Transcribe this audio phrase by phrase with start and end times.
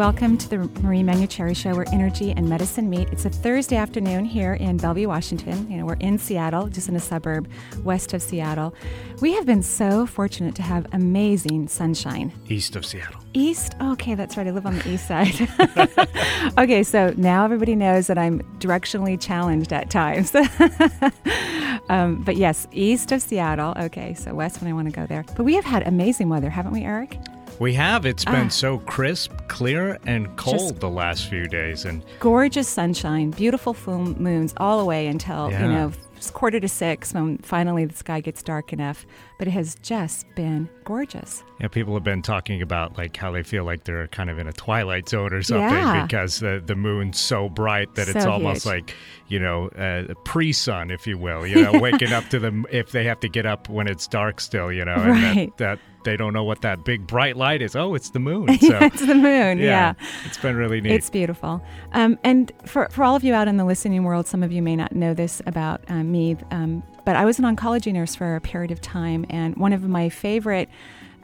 [0.00, 3.06] Welcome to the Marie Manuchehri Show, where energy and medicine meet.
[3.12, 5.70] It's a Thursday afternoon here in Bellevue, Washington.
[5.70, 7.46] You know, we're in Seattle, just in a suburb
[7.84, 8.74] west of Seattle.
[9.20, 12.32] We have been so fortunate to have amazing sunshine.
[12.48, 13.20] East of Seattle.
[13.34, 13.74] East?
[13.78, 14.46] Okay, that's right.
[14.46, 15.34] I live on the east side.
[16.58, 20.34] okay, so now everybody knows that I'm directionally challenged at times.
[21.90, 23.74] um, but yes, east of Seattle.
[23.76, 25.26] Okay, so west when I want to go there.
[25.36, 27.18] But we have had amazing weather, haven't we, Eric?
[27.60, 28.06] We have.
[28.06, 28.48] It's been ah.
[28.48, 33.98] so crisp, clear, and cold Just the last few days, and gorgeous sunshine, beautiful full
[33.98, 35.66] moons all the way until yeah.
[35.66, 39.04] you know it's quarter to six when finally the sky gets dark enough.
[39.38, 41.44] But it has just been gorgeous.
[41.60, 44.46] Yeah, people have been talking about like how they feel like they're kind of in
[44.46, 46.06] a twilight zone or something yeah.
[46.06, 48.72] because the the moon's so bright that so it's almost huge.
[48.72, 48.94] like
[49.28, 51.46] you know uh, pre sun, if you will.
[51.46, 54.40] You know, waking up to them if they have to get up when it's dark
[54.40, 54.72] still.
[54.72, 55.56] You know, and right.
[55.58, 57.76] that, that they don't know what that big bright light is.
[57.76, 58.48] Oh, it's the moon.
[58.60, 59.58] So, yeah, it's the moon.
[59.58, 59.64] Yeah.
[59.64, 59.94] yeah.
[60.26, 60.92] it's been really neat.
[60.92, 61.62] It's beautiful.
[61.92, 64.60] Um, and for for all of you out in the listening world, some of you
[64.60, 68.36] may not know this about um, me, um, but I was an oncology nurse for
[68.36, 70.68] a period of time, and one of my favorite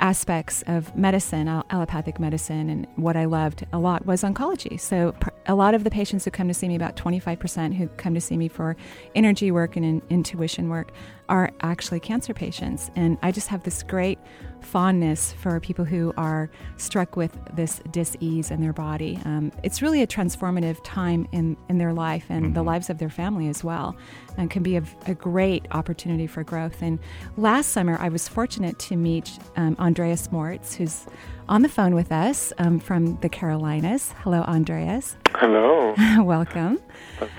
[0.01, 4.79] aspects of medicine, allopathic medicine, and what I loved a lot was oncology.
[4.79, 5.15] So,
[5.47, 8.21] a lot of the patients who come to see me, about 25% who come to
[8.21, 8.77] see me for
[9.15, 10.93] energy work and in, intuition work,
[11.29, 12.91] are actually cancer patients.
[12.97, 14.19] And I just have this great
[14.67, 19.19] fondness for people who are struck with this dis-ease in their body.
[19.25, 22.55] Um, it's really a transformative time in, in their life and mm-hmm.
[22.55, 23.97] the lives of their family as well,
[24.37, 26.83] and can be a, a, great opportunity for growth.
[26.83, 26.99] And
[27.37, 31.07] last summer, I was fortunate to meet um, Andreas Moritz, who's
[31.49, 34.13] on the phone with us um, from the Carolinas.
[34.19, 35.17] Hello, Andreas.
[35.37, 35.95] Hello.
[36.19, 36.81] Welcome.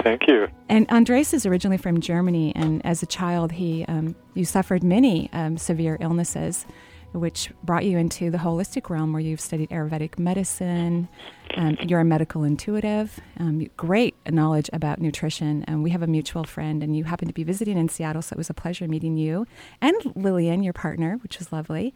[0.01, 0.47] thank you.
[0.69, 5.29] And Andreas is originally from Germany, and as a child, he um, you suffered many
[5.33, 6.65] um, severe illnesses
[7.13, 11.07] which brought you into the holistic realm where you've studied Ayurvedic medicine.
[11.55, 15.63] Um, you're a medical intuitive, um, great knowledge about nutrition.
[15.67, 18.33] And we have a mutual friend, and you happen to be visiting in Seattle, so
[18.33, 19.47] it was a pleasure meeting you
[19.81, 21.93] and Lillian, your partner, which was lovely.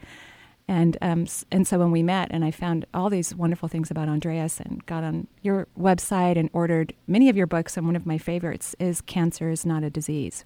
[0.67, 4.07] And um, and so when we met, and I found all these wonderful things about
[4.07, 8.05] Andreas, and got on your website and ordered many of your books, and one of
[8.05, 10.45] my favorites is "Cancer is Not a Disease."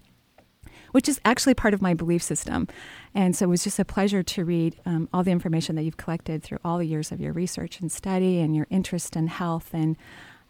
[0.96, 2.66] Which is actually part of my belief system.
[3.14, 5.98] And so it was just a pleasure to read um, all the information that you've
[5.98, 9.74] collected through all the years of your research and study and your interest in health.
[9.74, 9.98] And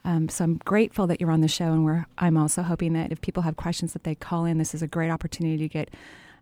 [0.04, 1.72] um, so I'm grateful that you're on the show.
[1.72, 4.72] And we're, I'm also hoping that if people have questions that they call in, this
[4.72, 5.90] is a great opportunity to get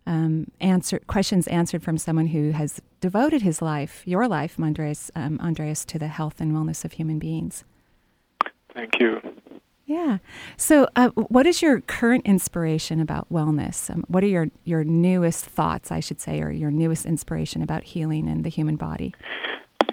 [0.05, 5.39] um, answer questions answered from someone who has devoted his life, your life, Andreas, um,
[5.41, 7.63] Andreas, to the health and wellness of human beings.
[8.71, 9.19] Thank you.
[9.85, 10.17] Yeah.
[10.57, 13.89] So, uh, what is your current inspiration about wellness?
[13.89, 17.83] Um, what are your, your newest thoughts, I should say, or your newest inspiration about
[17.83, 19.13] healing and the human body?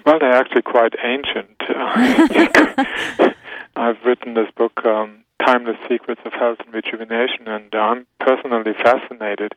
[0.05, 1.61] Well, they're actually quite ancient.
[3.75, 9.53] I've written this book, um, Timeless Secrets of Health and Rejuvenation, and I'm personally fascinated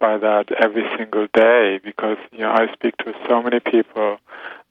[0.00, 4.18] by that every single day because you know I speak to so many people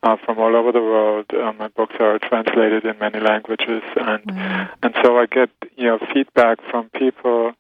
[0.04, 1.26] uh, from all over the world.
[1.34, 4.70] Uh, my books are translated in many languages, and wow.
[4.84, 7.54] and so I get you know feedback from people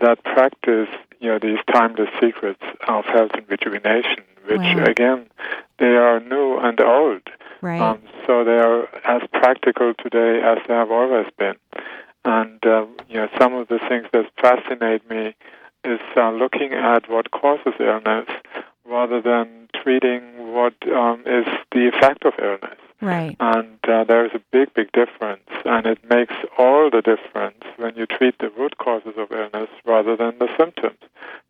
[0.00, 0.88] that practice
[1.20, 4.84] you know these timeless secrets of health and rejuvenation, which wow.
[4.84, 5.26] again
[5.78, 7.22] they are new and old.
[7.60, 7.80] Right.
[7.80, 11.56] Um, so they are as practical today as they have always been.
[12.24, 15.34] And uh, you know some of the things that fascinate me
[15.84, 18.28] is uh, looking at what causes illness
[18.86, 20.22] rather than treating
[20.52, 22.78] what um, is the effect of illness.
[23.00, 23.36] Right.
[23.40, 27.94] And uh, there is a big, big difference, and it makes all the difference when
[27.96, 30.98] you treat the root causes of illness rather than the symptoms.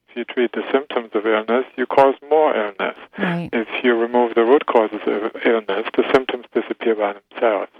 [0.08, 2.96] If you treat the symptoms of illness, you cause more illness.
[3.18, 3.50] Right.
[3.52, 7.72] If you remove the root causes of illness, the symptoms disappear by themselves.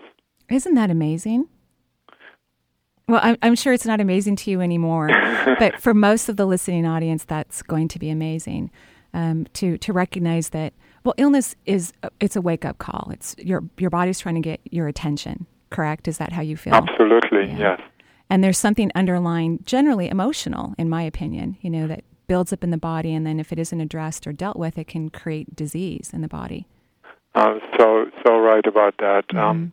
[0.49, 1.49] Isn't that amazing?
[3.09, 5.09] Well, I'm, I'm sure it's not amazing to you anymore,
[5.59, 8.71] but for most of the listening audience, that's going to be amazing
[9.12, 10.73] um, to to recognize that
[11.05, 13.11] well, illness is it's a wake up call.
[13.12, 15.47] It's your your body's trying to get your attention.
[15.71, 16.09] Correct?
[16.09, 16.75] Is that how you feel?
[16.75, 17.59] Absolutely, yeah.
[17.59, 17.81] yes.
[18.31, 21.56] And there's something underlying, generally emotional, in my opinion.
[21.61, 24.33] You know that builds up in the body, and then if it isn't addressed or
[24.33, 26.67] dealt with, it can create disease in the body.
[27.35, 29.25] Uh, so so right about that.
[29.31, 29.39] Um, mm-hmm.
[29.39, 29.73] Um,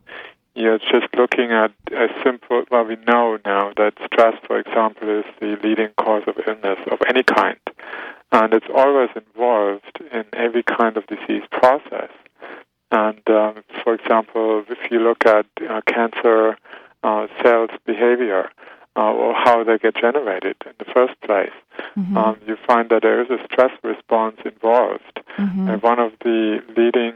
[0.54, 2.64] yeah, just looking at a simple.
[2.70, 6.98] Well, we know now that stress, for example, is the leading cause of illness of
[7.08, 7.58] any kind,
[8.30, 12.10] and it's always involved in every kind of disease process.
[12.90, 16.58] And um, for example, if you look at uh, cancer
[17.02, 18.50] uh, cells' behavior
[18.94, 21.54] uh, or how they get generated in the first place,
[21.96, 22.16] mm-hmm.
[22.16, 25.20] um, you find that there is a stress response involved.
[25.38, 25.68] Mm-hmm.
[25.70, 27.14] And one of the leading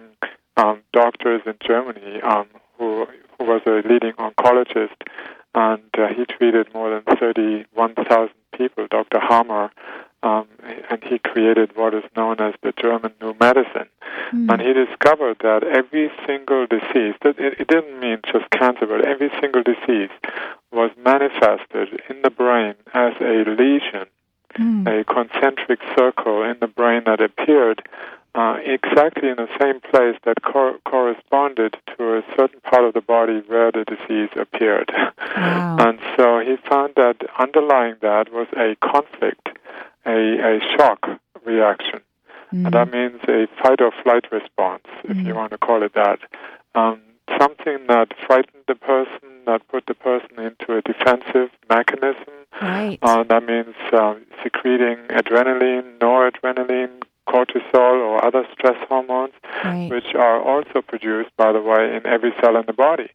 [0.56, 2.48] um, doctors in Germany, um,
[2.78, 3.06] who
[3.38, 4.96] who was a leading oncologist,
[5.54, 9.20] and uh, he treated more than 31,000 people, Dr.
[9.20, 9.70] Hamer,
[10.22, 10.46] um,
[10.90, 13.88] and he created what is known as the German New Medicine.
[14.32, 14.52] Mm.
[14.52, 19.06] And he discovered that every single disease, that it, it didn't mean just cancer, but
[19.06, 20.10] every single disease
[20.72, 24.06] was manifested in the brain as a lesion,
[24.58, 25.00] mm.
[25.00, 27.82] a concentric circle in the brain that appeared
[28.36, 33.00] uh, exactly in the same place that cor- corresponded to a certain part of the
[33.00, 34.92] body where the disease appeared.
[35.36, 35.76] Wow.
[35.80, 39.48] and so he found that underlying that was a conflict,
[40.04, 41.06] a, a shock
[41.44, 42.00] reaction.
[42.52, 42.66] Mm.
[42.66, 45.26] And that means a fight or flight response, if mm.
[45.26, 46.20] you want to call it that.
[46.74, 47.00] Um,
[47.40, 52.34] something that frightened the person, that put the person into a defensive mechanism.
[52.60, 52.98] Right.
[53.02, 59.34] Uh, that means uh, secreting adrenaline, noradrenaline, cortisol or other stress hormones,
[59.64, 59.90] right.
[59.90, 63.11] which are also produced, by the way, in every cell in the body.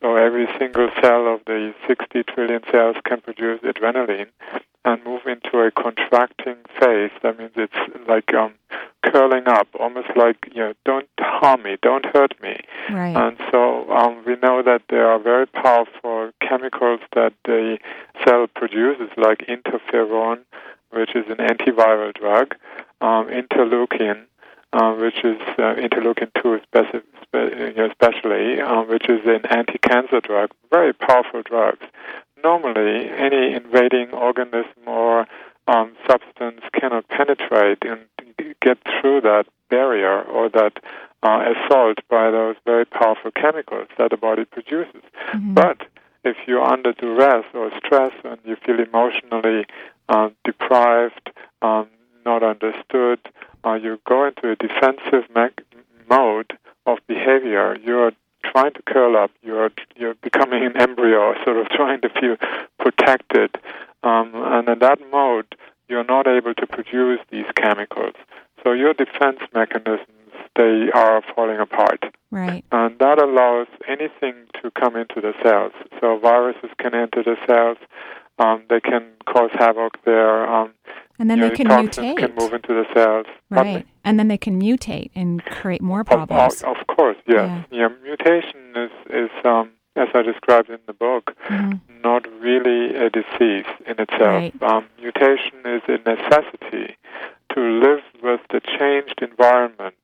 [0.00, 4.28] So every single cell of the 60 trillion cells can produce adrenaline
[4.84, 7.10] and move into a contracting phase.
[7.22, 7.72] That means it's
[8.08, 8.54] like um,
[9.02, 12.60] curling up, almost like you know, don't harm me, don't hurt me.
[12.90, 13.16] Right.
[13.16, 17.78] And so um, we know that there are very powerful chemicals that the
[18.24, 20.40] cell produces, like interferon,
[20.90, 22.54] which is an antiviral drug,
[23.00, 24.24] um, interleukin,
[24.72, 26.60] uh, which is uh, interleukin 2
[27.34, 31.84] especially, um, which is an anti-cancer drug, very powerful drugs.
[32.44, 35.26] Normally, any invading organism or
[35.66, 38.00] um, substance cannot penetrate and
[38.60, 40.74] get through that barrier or that
[41.22, 45.02] uh, assault by those very powerful chemicals that the body produces.
[45.32, 45.54] Mm-hmm.
[45.54, 45.82] But
[46.22, 49.64] if you're under duress or stress and you feel emotionally
[50.08, 51.30] uh, deprived,
[51.62, 51.88] um,
[52.26, 53.20] not understood,
[53.64, 55.24] uh, you go into a defensive
[56.10, 56.52] mode
[56.86, 57.76] of behavior.
[57.82, 58.12] You're
[58.52, 59.30] trying to curl up.
[59.42, 62.36] You're you're becoming an embryo, sort of trying to feel
[62.78, 63.56] protected,
[64.02, 65.54] um, and in that mode,
[65.88, 68.14] you're not able to produce these chemicals.
[68.62, 70.08] So your defense mechanisms
[70.56, 72.04] they are falling apart.
[72.30, 72.64] Right.
[72.72, 75.72] And that allows anything to come into the cells.
[76.00, 77.78] So viruses can enter the cells.
[78.38, 80.46] Um, they can cause havoc there.
[80.48, 80.72] Um,
[81.18, 82.18] and then they can mutate.
[82.18, 83.26] Can move into the cells.
[83.50, 83.86] Right.
[84.04, 86.62] And then they can mutate and create more problems.
[86.62, 87.66] Of, of course, yes.
[87.70, 87.88] Yeah.
[87.88, 87.88] yeah.
[88.02, 92.00] Mutation is is um, as I described in the book, mm-hmm.
[92.02, 94.20] not really a disease in itself.
[94.20, 94.62] Right.
[94.62, 96.96] Um, mutation is a necessity
[97.54, 99.94] to live with the changed environment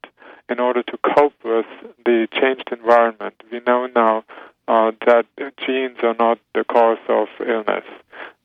[0.48, 1.66] in order to cope with
[2.04, 3.34] the changed environment.
[3.50, 4.24] We know now
[4.68, 5.26] uh, that
[5.64, 7.84] genes are not the cause of illness.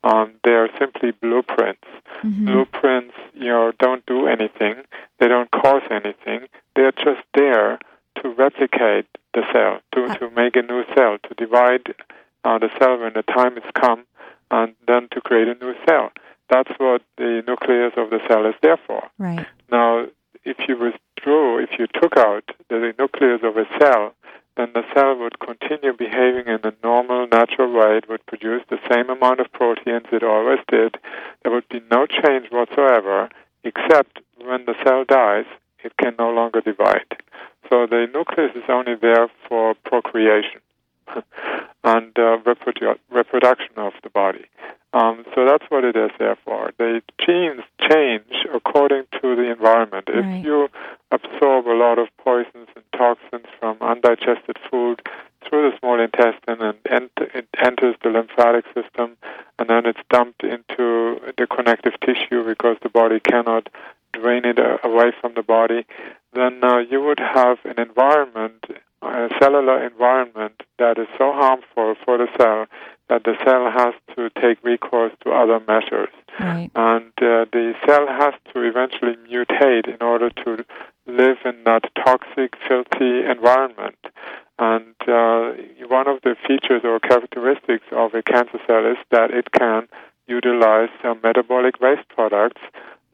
[0.05, 1.87] Um, they are simply blueprints.
[2.23, 2.45] Mm-hmm.
[2.45, 4.75] Blueprints, you know, don't do anything.
[5.19, 6.47] They don't cause anything.
[6.75, 7.79] They're just there
[8.21, 10.15] to replicate the cell, to, uh.
[10.17, 11.95] to make a new cell, to divide
[12.43, 14.05] uh, the cell when the time has come,
[14.51, 16.11] and then to create a new cell.
[16.49, 19.09] That's what the nucleus of the cell is there for.
[19.17, 19.47] Right.
[19.71, 20.05] Now,
[20.43, 24.13] if you withdrew, if you took out the nucleus of a cell,
[24.57, 27.97] then the cell would continue behaving in a normal, natural way.
[27.97, 30.97] It would produce the same amount of proteins it always did.
[31.43, 33.29] There would be no change whatsoever,
[33.63, 35.45] except when the cell dies,
[35.83, 37.17] it can no longer divide.
[37.69, 40.61] So the nucleus is only there for procreation
[41.83, 44.45] and uh, reprodu- reproduction of the body.
[44.93, 46.71] Um, so that's what it is there for.
[46.77, 50.07] The genes change according to the environment.
[50.07, 50.39] Right.
[50.39, 50.69] If you
[51.11, 55.01] absorb a lot of poisons and toxins from undigested food
[55.47, 59.17] through the small intestine and ent- it enters the lymphatic system,
[59.59, 63.69] and then it's dumped into the connective tissue because the body cannot
[64.13, 65.85] drain it away from the body,
[66.33, 68.65] then uh, you would have an environment,
[69.05, 72.65] a cellular environment that is so harmful for the cell
[73.09, 76.09] that the cell has to take recourse to other measures.
[76.39, 76.71] Right.
[76.75, 80.65] And uh, the cell has to eventually mutate in order to
[81.05, 83.97] live in that toxic, filthy environment.
[84.57, 85.53] And uh,
[85.87, 89.87] one of the features or characteristics of a cancer cell is that it can
[90.27, 92.61] utilize uh, metabolic waste products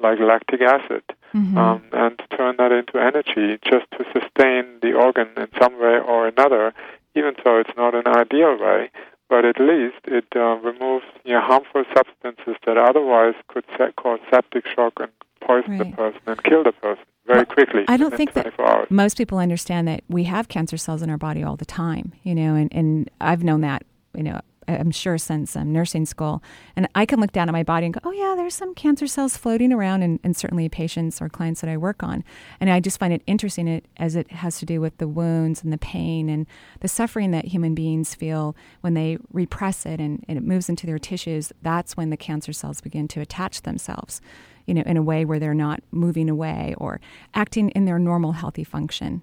[0.01, 1.03] like lactic acid,
[1.33, 1.57] Mhm.
[1.57, 6.27] um, and turn that into energy just to sustain the organ in some way or
[6.27, 6.73] another,
[7.15, 8.89] even though it's not an ideal way.
[9.29, 14.19] But at least it uh, removes you know, harmful substances that otherwise could se- cause
[14.29, 15.89] septic shock and poison Right.
[15.89, 17.85] the person and kill the person very Well, quickly.
[17.87, 18.87] I don't think that hours.
[18.91, 22.35] most people understand that we have cancer cells in our body all the time, you
[22.35, 23.83] know, and, and I've known that,
[24.15, 24.41] you know,
[24.79, 26.41] I'm sure since um, nursing school.
[26.75, 29.07] And I can look down at my body and go, oh, yeah, there's some cancer
[29.07, 32.23] cells floating around, and, and certainly patients or clients that I work on.
[32.59, 35.63] And I just find it interesting it, as it has to do with the wounds
[35.63, 36.47] and the pain and
[36.79, 40.85] the suffering that human beings feel when they repress it and, and it moves into
[40.85, 41.51] their tissues.
[41.61, 44.21] That's when the cancer cells begin to attach themselves,
[44.65, 46.99] you know, in a way where they're not moving away or
[47.33, 49.21] acting in their normal healthy function.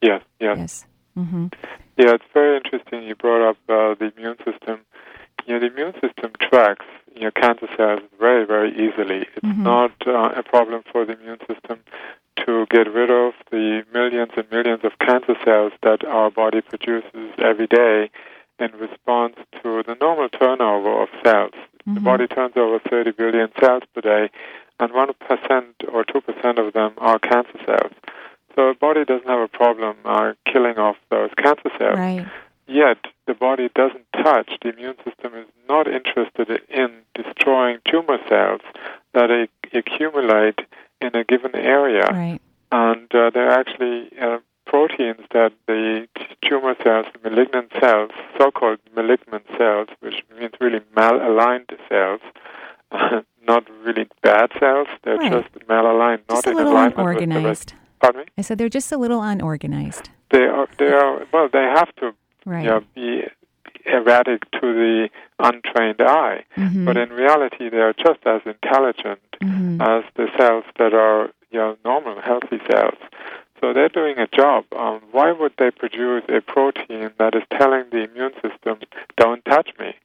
[0.00, 0.56] Yes, yes.
[0.58, 0.86] Yes.
[1.16, 1.46] hmm
[1.98, 3.02] Yeah, it's very interesting.
[3.02, 4.78] You brought up uh, the immune system.
[5.46, 6.86] You know, the immune system tracks
[7.16, 9.26] you know cancer cells very, very easily.
[9.34, 9.64] It's Mhm.
[9.64, 11.80] not uh, a problem for the immune system
[12.46, 17.30] to get rid of the millions and millions of cancer cells that our body produces
[17.38, 18.10] every day
[18.60, 21.54] in response to the normal turnover of cells.
[21.86, 22.04] The Mhm.
[22.04, 24.30] body turns over 30 billion cells per day,
[24.78, 27.92] and 1% or 2% of them are cancer cells.
[28.54, 31.98] So the body doesn't have a problem uh, killing off those cancer cells.
[31.98, 32.26] Right.
[32.66, 38.60] Yet the body doesn't touch, the immune system is not interested in destroying tumor cells
[39.14, 40.58] that ac- accumulate
[41.00, 42.06] in a given area.
[42.10, 42.40] Right.
[42.70, 48.10] And uh, there are actually uh, proteins that the t- tumor cells, the malignant cells,
[48.36, 52.20] so called malignant cells, which means really malaligned cells,
[53.46, 55.32] not really bad cells, they're Right.
[55.32, 57.74] just malaligned, not Just in alignment with the rest.
[58.00, 58.26] Pardon me?
[58.36, 60.10] I said they're just a little unorganized.
[60.30, 62.12] They are, they are, well, they have to
[62.46, 62.64] Right.
[62.64, 63.24] you know, be
[63.86, 66.44] erratic to the untrained eye.
[66.56, 66.84] Mhm.
[66.86, 69.80] But in reality, they are just as intelligent Mhm.
[69.82, 72.98] as the cells that are you know, normal, healthy cells.
[73.58, 74.66] So they're doing a job.
[74.76, 78.78] Um, why would they produce a protein that is telling the immune system,
[79.16, 79.96] "Don't touch me"?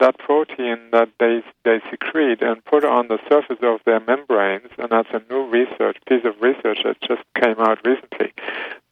[0.00, 4.90] That protein that they they secrete and put on the surface of their membranes, and
[4.90, 8.32] that's a new research piece of research that just came out recently.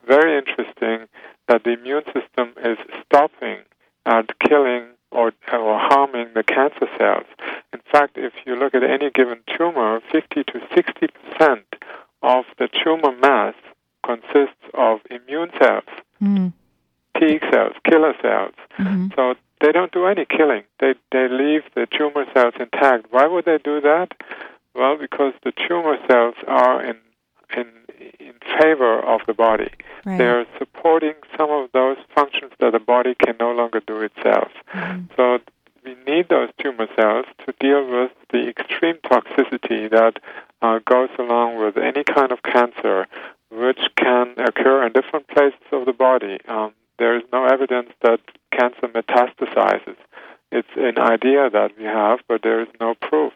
[0.06, 1.08] Very interesting
[1.48, 3.58] that the immune system is stopping
[4.06, 7.26] and killing or, or harming the cancer cells.
[7.72, 11.64] In fact, if you look at any given tumor, 50 to 60 percent
[12.22, 13.54] of the tumor mass
[14.06, 15.84] consists of immune cells,
[16.22, 16.52] Mhm.
[17.18, 18.54] T cells, killer cells.
[18.78, 19.14] Mhm.
[19.16, 19.34] So
[19.70, 20.64] they don't do any killing.
[20.80, 23.06] They they leave the tumor cells intact.
[23.10, 24.08] Why would they do that?
[24.74, 26.96] Well, because the tumor cells are in
[27.56, 27.66] in
[28.18, 29.70] in favor of the body.
[30.04, 30.18] Right.
[30.18, 34.50] They're supporting some of those functions that the body can no longer do itself.
[34.74, 35.08] Mhm.
[35.16, 35.38] So
[35.84, 40.18] we need those tumor cells to deal with the extreme toxicity that
[40.62, 43.06] uh, goes along with any kind of cancer,
[43.50, 46.38] which can occur in different places of the body.
[46.48, 49.96] Um, there is no evidence that cancer metastasizes.
[50.52, 53.32] It's an idea that we have, but there is no proof.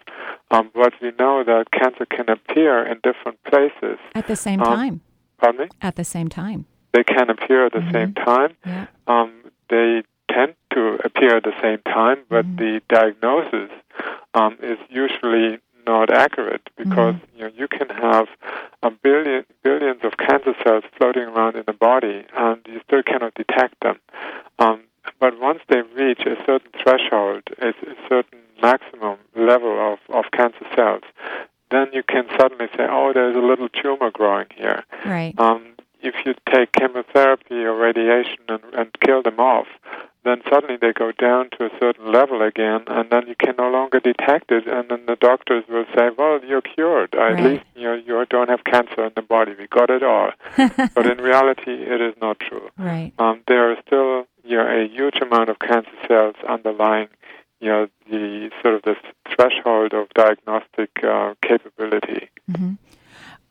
[0.51, 3.99] Um, but we know that cancer can appear in different places.
[4.15, 5.01] At the same Um, time.
[5.39, 5.69] Pardon me?
[5.81, 6.67] At the same time.
[6.93, 7.93] They can appear at the Mhm.
[7.93, 8.57] same time.
[8.67, 8.87] Yeah.
[9.07, 9.31] Um,
[9.69, 12.57] they tend to appear at the same time, but Mhm.
[12.59, 13.71] the diagnosis
[14.35, 17.37] um, is usually not accurate because Mm-hmm.
[17.39, 18.27] you know you can have
[18.83, 23.35] a billion billions of cancer cells floating around in the body, and you still cannot
[23.35, 24.01] detect them.
[24.59, 24.84] Um,
[25.21, 30.67] but once they reach a certain threshold, a, a certain maximum level of, of cancer
[30.75, 31.03] cells,
[31.71, 35.35] then you can suddenly say, "Oh, there's a little tumor growing here." Right.
[35.39, 35.74] um,
[36.05, 39.67] if you take chemotherapy or radiation and, and kill them off,
[40.25, 43.69] then suddenly they go down to a certain level again, and then you can no
[43.71, 47.15] longer detect it, and then the doctors will say, "Well, you're cured.
[47.15, 47.45] At Right.
[47.45, 49.53] least you you don't have cancer in the body.
[49.59, 50.31] We got it all."
[50.97, 52.69] but in reality, it is not true.
[52.79, 53.13] right.
[53.19, 57.09] Um, there are still you know, a huge amount of cancer cells underlying
[57.61, 58.97] you know the sort of the
[59.31, 62.29] threshold of diagnostic uh, capability.
[62.55, 62.75] hmm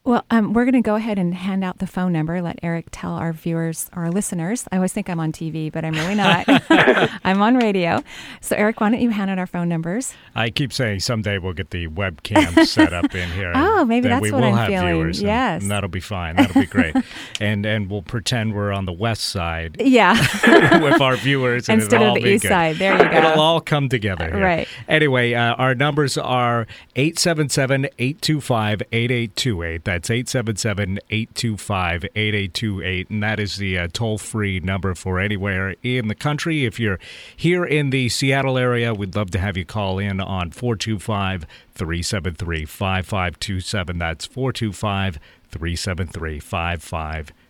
[0.05, 2.41] Well, um, we're going to go ahead and hand out the phone number.
[2.41, 4.67] Let Eric tell our viewers, our listeners.
[4.69, 6.43] I always think I'm on TV, but I'm really not.
[7.23, 8.03] I'm on radio.
[8.41, 10.13] So, Eric, why don't you hand out our phone numbers?
[10.35, 13.53] I keep saying someday we'll get the webcam set up in here.
[13.55, 14.93] Oh, maybe that's we what will I'm have feeling.
[14.95, 15.21] viewers.
[15.21, 15.61] Yes.
[15.61, 16.35] and that'll be fine.
[16.35, 16.97] That'll be great.
[17.39, 20.19] and and we'll pretend we're on the west side Yeah.
[20.81, 22.49] with our viewers and Instead it'll of the be east good.
[22.49, 22.75] side.
[22.75, 23.17] There you go.
[23.19, 24.29] It'll all come together.
[24.33, 24.43] here.
[24.43, 24.67] Right.
[24.89, 26.67] Anyway, uh, our numbers are
[26.97, 29.92] 877 825 8828.
[29.93, 33.09] That's 877 825 8828.
[33.11, 36.65] And that is the uh, toll free number for anywhere in the country.
[36.65, 36.99] If you're
[37.35, 41.45] here in the Seattle area, we'd love to have you call in on 425
[41.75, 43.97] 373 5527.
[43.99, 45.19] That's 425
[45.51, 47.42] 373 5527.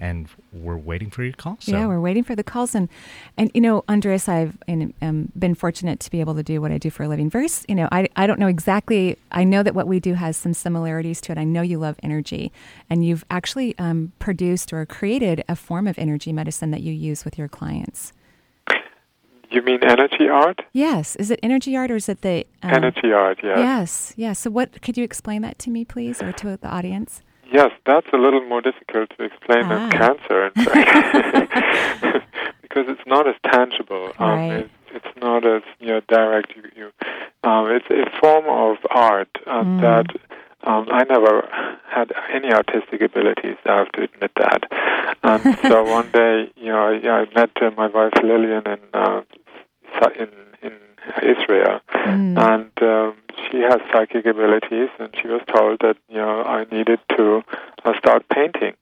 [0.00, 1.64] And we're waiting for your calls.
[1.64, 1.72] So.
[1.72, 2.88] Yeah, we're waiting for the calls, and
[3.36, 6.72] and you know, Andres, I've and, um, been fortunate to be able to do what
[6.72, 7.30] I do for a living.
[7.30, 9.16] Very, you know, I I don't know exactly.
[9.32, 11.38] I know that what we do has some similarities to it.
[11.38, 12.52] I know you love energy,
[12.88, 17.24] and you've actually um, produced or created a form of energy medicine that you use
[17.24, 18.12] with your clients.
[19.50, 20.60] You mean energy art?
[20.72, 21.16] Yes.
[21.16, 23.40] Is it energy art or is it the um, energy art?
[23.42, 23.58] Yes.
[23.58, 24.14] Yes.
[24.16, 24.38] Yes.
[24.38, 27.22] So, what could you explain that to me, please, or to the audience?
[27.52, 29.68] Yes, that's a little more difficult to explain ah.
[29.68, 32.24] than cancer, in fact,
[32.62, 34.12] because it's not as tangible.
[34.18, 34.52] Um, right.
[34.52, 36.54] it's, it's not as you know direct.
[36.54, 36.92] You, you
[37.42, 39.80] um, it's a form of art um, mm.
[39.80, 40.06] that
[40.62, 41.48] um, I never
[41.88, 43.56] had any artistic abilities.
[43.64, 45.16] I have to admit that.
[45.22, 49.22] And so one day, you know, I, I met uh, my wife Lillian in uh,
[50.18, 50.28] in
[51.22, 52.38] Israel, mm.
[52.38, 53.14] and um,
[53.50, 57.42] she has psychic abilities, and she was told that you know I needed to
[57.84, 58.74] uh, start painting,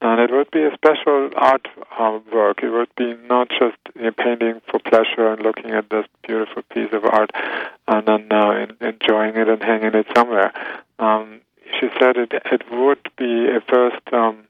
[0.00, 1.66] and it would be a special art
[1.98, 2.62] uh, work.
[2.62, 6.62] It would be not just you know, painting for pleasure and looking at this beautiful
[6.72, 7.30] piece of art,
[7.88, 10.52] and then uh, in, enjoying it and hanging it somewhere.
[10.98, 11.40] Um,
[11.80, 14.44] she said it it would be a first um,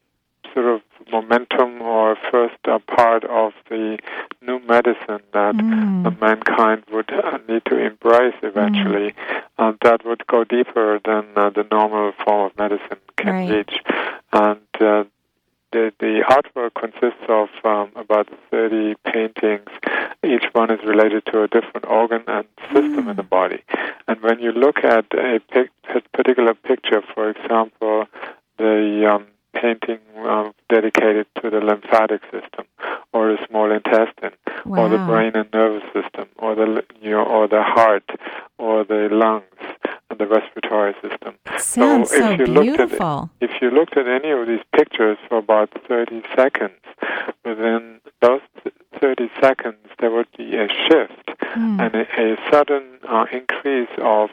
[0.55, 0.81] sort of
[1.11, 3.99] momentum or first uh, part of the
[4.41, 6.21] new medicine that mm.
[6.21, 9.13] mankind would uh, need to embrace eventually.
[9.13, 9.43] Mm.
[9.59, 13.51] Uh, that would go deeper than uh, the normal form of medicine can right.
[13.51, 13.75] reach.
[14.33, 15.05] And uh,
[15.73, 19.69] the, the artwork consists of um, about 30 paintings.
[20.25, 23.11] Each one is related to a different organ and system mm.
[23.11, 23.63] in the body.
[24.07, 25.71] And when you look at a, pic-
[26.13, 28.07] particular picture, for example,
[28.59, 32.67] the um, painting um, dedicated to the lymphatic system,
[33.13, 34.85] or the small intestine, wow.
[34.85, 38.09] or the brain and nervous system, or the you know, or the heart,
[38.59, 39.45] or the lungs
[40.11, 41.35] and the respiratory system.
[41.59, 43.31] Sounds so, if so you beautiful.
[43.41, 46.81] Looked at, if you looked at any of these pictures for about 30 seconds,
[47.45, 48.41] within those
[49.01, 51.81] 30 seconds there would be a shift mm.
[51.81, 54.31] and a, a sudden uh, increase of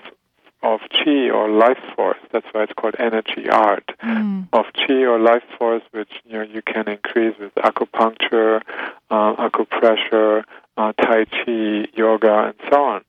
[0.61, 2.19] of chi or life force.
[2.31, 4.47] That's why it's called energy art mm.
[4.53, 8.61] of chi or life force, which you know you can increase with acupuncture,
[9.09, 10.43] uh, acupressure,
[10.77, 13.01] uh, tai chi, yoga, and so on.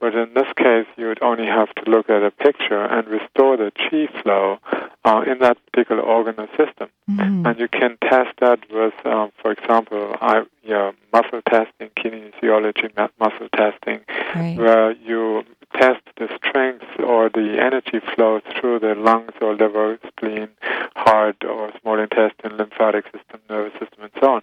[0.00, 3.56] But in this case, you would only have to look at a picture and restore
[3.56, 4.58] the chi flow
[5.04, 6.88] uh, in that particular organ or system.
[7.10, 7.48] Mm.
[7.48, 13.48] And you can test that with, um, for example, I, yeah, muscle testing, kinesiology muscle
[13.54, 14.00] testing,
[14.34, 14.56] right.
[14.56, 20.48] where you test the strength or the energy flow through the lungs or liver, spleen,
[20.96, 24.40] heart, or small intestine, lymphatic system, nervous system, and so on.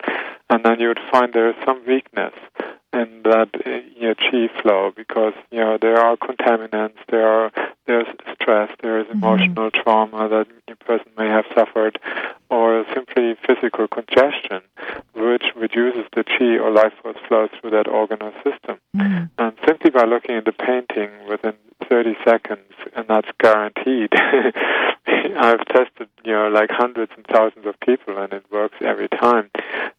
[0.50, 2.34] And then you would find there is some weakness
[2.94, 7.52] in that uh, you know, chi flow because you know there are contaminants, there are
[7.86, 9.18] there's stress, there is mm-hmm.
[9.18, 9.82] emotional mm-hmm.
[9.82, 12.00] trauma that a person may have suffered,
[12.50, 14.62] or simply physical congestion,
[15.14, 18.78] which reduces the chi or life force flow through that organ or system.
[18.96, 19.26] Mm-hmm.
[19.38, 21.54] And simply by looking at the painting within
[21.90, 24.12] 30 seconds, and that's guaranteed.
[25.36, 29.50] I've tested, you know, like hundreds and thousands of people, and it works every time.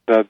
[0.07, 0.27] That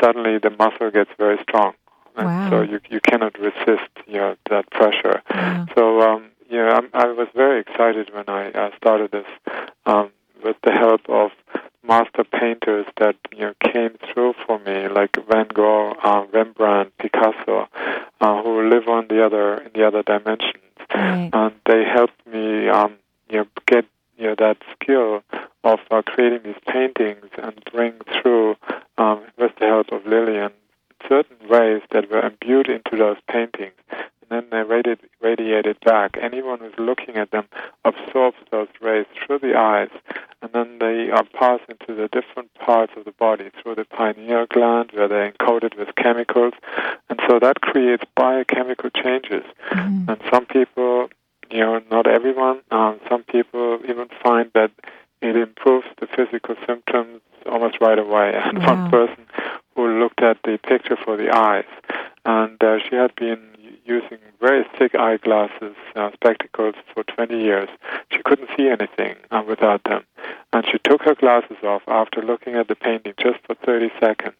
[0.00, 1.74] suddenly the muscle gets very strong,
[2.16, 2.50] and wow.
[2.50, 5.22] so you you cannot resist, you know, that pressure.
[5.32, 5.66] Wow.
[5.74, 9.26] So um, yeah, I, I was very excited when I uh, started this
[9.84, 10.10] um,
[10.42, 11.30] with the help of
[11.86, 17.68] master painters that you know came through for me, like Van Gogh, uh, Rembrandt, Picasso,
[18.20, 20.64] uh, who live on the other in the other dimensions,
[20.94, 21.30] right.
[21.30, 22.94] and they helped me, um,
[23.28, 23.84] you know, get
[24.16, 25.22] you know that skill
[25.62, 28.56] of uh, creating these paintings and bring through,
[28.96, 30.52] um, with the help of Lillian,
[31.06, 33.74] certain ways that were imbued into those paintings
[34.28, 36.16] and then they radiate, radiated back.
[36.20, 37.46] Anyone who's looking at them
[37.84, 39.90] absorbs those rays through the eyes,
[40.42, 44.46] and then they are passed into the different parts of the body through the pineal
[44.46, 46.54] gland, where they're encoded with chemicals,
[47.08, 49.44] and so that creates biochemical changes.
[49.70, 50.10] Mm-hmm.
[50.10, 51.08] And some people,
[51.50, 54.70] you know, not everyone, um, some people even find that
[55.22, 58.32] it improves the physical symptoms almost right away.
[58.44, 58.74] And wow.
[58.74, 59.26] one person
[59.74, 61.64] who looked at the picture for the eyes,
[62.24, 63.40] and uh, she had been
[63.86, 67.68] using very thick eyeglasses, uh, spectacles for 20 years.
[68.10, 70.04] She couldn't see anything uh, without them.
[70.52, 74.36] And she took her glasses off after looking at the painting just for 30 seconds.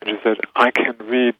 [0.00, 1.34] And she said, I can read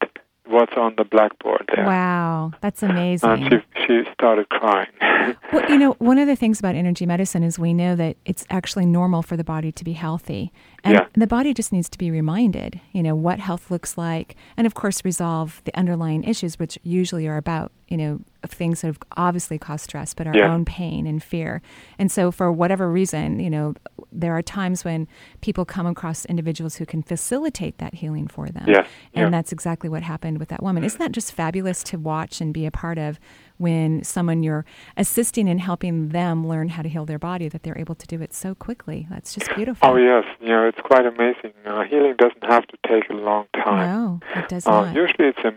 [0.49, 1.85] what's on the blackboard there.
[1.85, 3.29] Wow, that's amazing.
[3.29, 4.87] And she she started crying.
[5.53, 8.45] well, you know, one of the things about energy medicine is we know that it's
[8.49, 10.51] actually normal for the body to be healthy.
[10.83, 11.05] And Yeah.
[11.13, 14.73] the body just needs to be reminded, you know, what health looks like and of
[14.75, 19.57] course resolve the underlying issues which usually are about, you know, things that have obviously
[19.57, 20.53] caused stress, but our Yeah.
[20.53, 21.61] own pain and fear.
[21.97, 23.73] And so for whatever reason, you know,
[24.11, 25.07] there are times when
[25.41, 28.65] people come across individuals who can facilitate that healing for them.
[28.67, 29.29] Yes, And yeah.
[29.29, 30.83] that's exactly what happened with that woman.
[30.83, 33.19] Isn't that just fabulous to watch and be a part of
[33.57, 34.65] when someone you're
[34.97, 38.21] assisting and helping them learn how to heal their body that they're able to do
[38.21, 39.05] it so quickly?
[39.09, 39.87] That's just beautiful.
[39.89, 41.53] Oh yes, you know it's quite amazing.
[41.65, 43.87] Uh, healing doesn't have to take a long time.
[43.91, 44.95] No, it does Uh, not.
[44.95, 45.53] usually it's a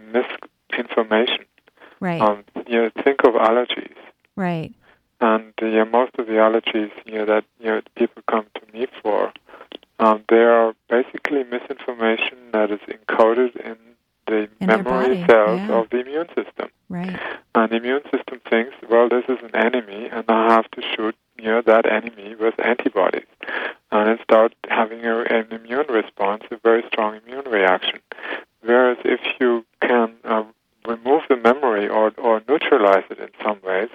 [0.70, 1.44] misinformation.
[2.00, 3.94] Right, Um, you know, think of allergies,
[4.34, 4.74] right,
[5.22, 8.72] and uh, yeah, most of the allergies you know that you know people come to
[8.72, 9.32] me for,
[9.98, 13.76] um, they are basically misinformation that is encoded in
[14.26, 15.78] the In memory cells yeah.
[15.78, 16.68] of the immune system.
[16.88, 17.18] right.
[17.54, 21.14] And the immune system thinks, well, this is an enemy, and I have to shoot
[21.38, 23.26] you know, that enemy with antibodies.
[23.90, 27.98] And it starts having a, an immune response, a very strong immune reaction.
[28.62, 30.44] Whereas if you can uh,
[30.86, 33.88] remove the memory or, or neutralize it in some ways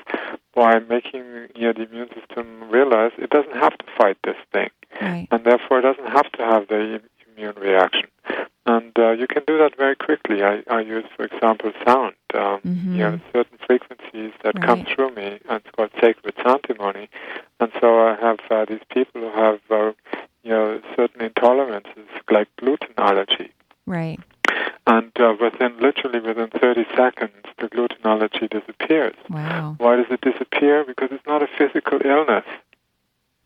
[0.53, 4.69] by making know, the immune system realize it doesn't have to fight this thing,
[5.01, 5.27] Right.
[5.31, 7.01] and therefore it doesn't have to have the
[7.35, 8.09] immune reaction.
[8.65, 10.43] And uh, you can do that very quickly.
[10.43, 12.15] I, I use, for example, sound.
[12.33, 12.91] Um, Mhm.
[12.93, 17.07] You know, certain frequencies that come through me, and it's called sacred Santémony.
[17.59, 19.91] And so I have uh, these people who have, uh,
[20.43, 23.51] you know, certain intolerances, like gluten allergy.
[23.85, 24.19] Right.
[24.87, 29.15] And uh, within, literally within 30 seconds, the gluten allergy disappears.
[29.29, 29.75] Wow.
[29.79, 30.85] Why does it disappear?
[30.85, 32.45] Because it's not a physical illness.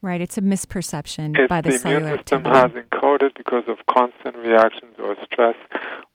[0.04, 0.22] Right.
[0.22, 2.78] It's a misperception It's by the, the cellular immune system activity.
[2.78, 5.56] has encoded because of constant reactions or stress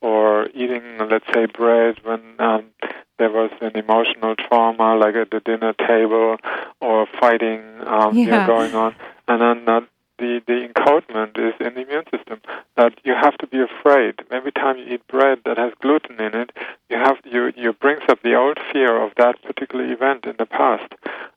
[0.01, 2.65] or eating, let's say, bread when um,
[3.19, 6.37] there was an emotional trauma, like at the dinner table,
[6.81, 8.47] or fighting um, you know, Yeah.
[8.47, 8.95] going on.
[9.29, 9.81] And then uh,
[10.19, 12.41] the, the encodement is in the immune system
[12.77, 14.15] that you have to be afraid.
[14.31, 16.51] Every time you eat bread that has gluten in it,
[16.89, 20.47] you have you, you brings up the old fear of that particular event in the
[20.47, 20.93] past.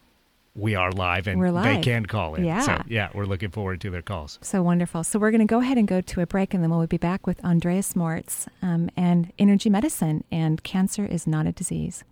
[0.55, 2.45] we are live and We're they can call in.
[2.45, 2.61] Yeah.
[2.61, 4.39] So, yeah, we're looking forward to their calls.
[4.43, 5.05] So wonderful.
[5.05, 6.97] So we're going to go ahead and go to a break, and then we'll be
[6.97, 10.25] back with Andreas Moritz um, and energy medicine.
[10.31, 12.05] And cancer is not a disease.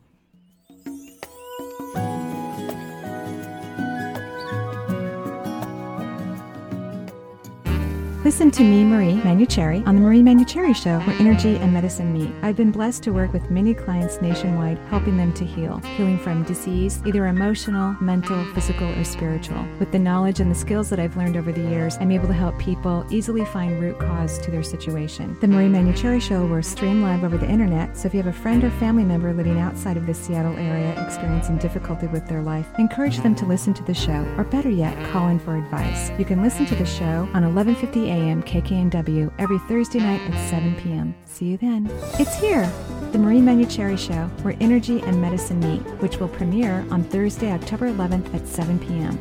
[8.29, 12.31] Listen to me, Marie Manuchehri, on the Marie Manuchehri Show, where energy and medicine meet.
[12.43, 16.43] I've been blessed to work with many clients nationwide, helping them to heal, healing from
[16.43, 19.67] disease, either emotional, mental, physical, or spiritual.
[19.79, 22.35] With the knowledge and the skills that I've learned over the years, I'm able to
[22.35, 25.35] help people easily find root cause to their situation.
[25.41, 28.38] The Marie Manuchehri Show will stream live over the internet, so if you have a
[28.38, 32.69] friend or family member living outside of the Seattle area experiencing difficulty with their life,
[32.79, 36.11] encourage them to listen to the show, or better yet, call in for advice.
[36.19, 38.43] You can listen to the show on 1150 a.m.
[38.43, 41.15] KKNW every Thursday night at 7 p.m.
[41.25, 41.89] See you then.
[42.19, 42.71] It's here,
[43.13, 47.91] the Marie Manuchehri Show, where energy and medicine meet, which will premiere on Thursday, October
[47.91, 49.19] 11th at 7 p.m.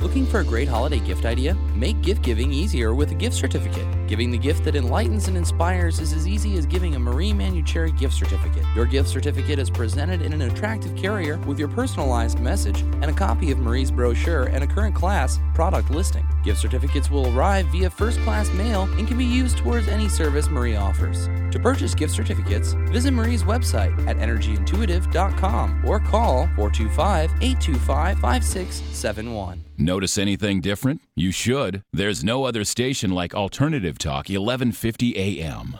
[0.00, 1.54] Looking for a great holiday gift idea?
[1.74, 4.01] Make gift giving easier with a gift certificate.
[4.12, 7.98] Giving the gift that enlightens and inspires is as easy as giving a Marie Manuchehri
[7.98, 8.62] gift certificate.
[8.74, 13.12] Your gift certificate is presented in an attractive carrier with your personalized message and a
[13.14, 16.26] copy of Marie's brochure and a current class product listing.
[16.44, 20.50] Gift certificates will arrive via first class mail and can be used towards any service
[20.50, 21.28] Marie offers.
[21.50, 29.64] To purchase gift certificates, visit Marie's website at energyintuitive.com or call 425 825 5671.
[29.76, 31.00] Notice anything different?
[31.16, 31.82] You should.
[31.92, 35.78] There's no other station like Alternative Talk 1150 AM.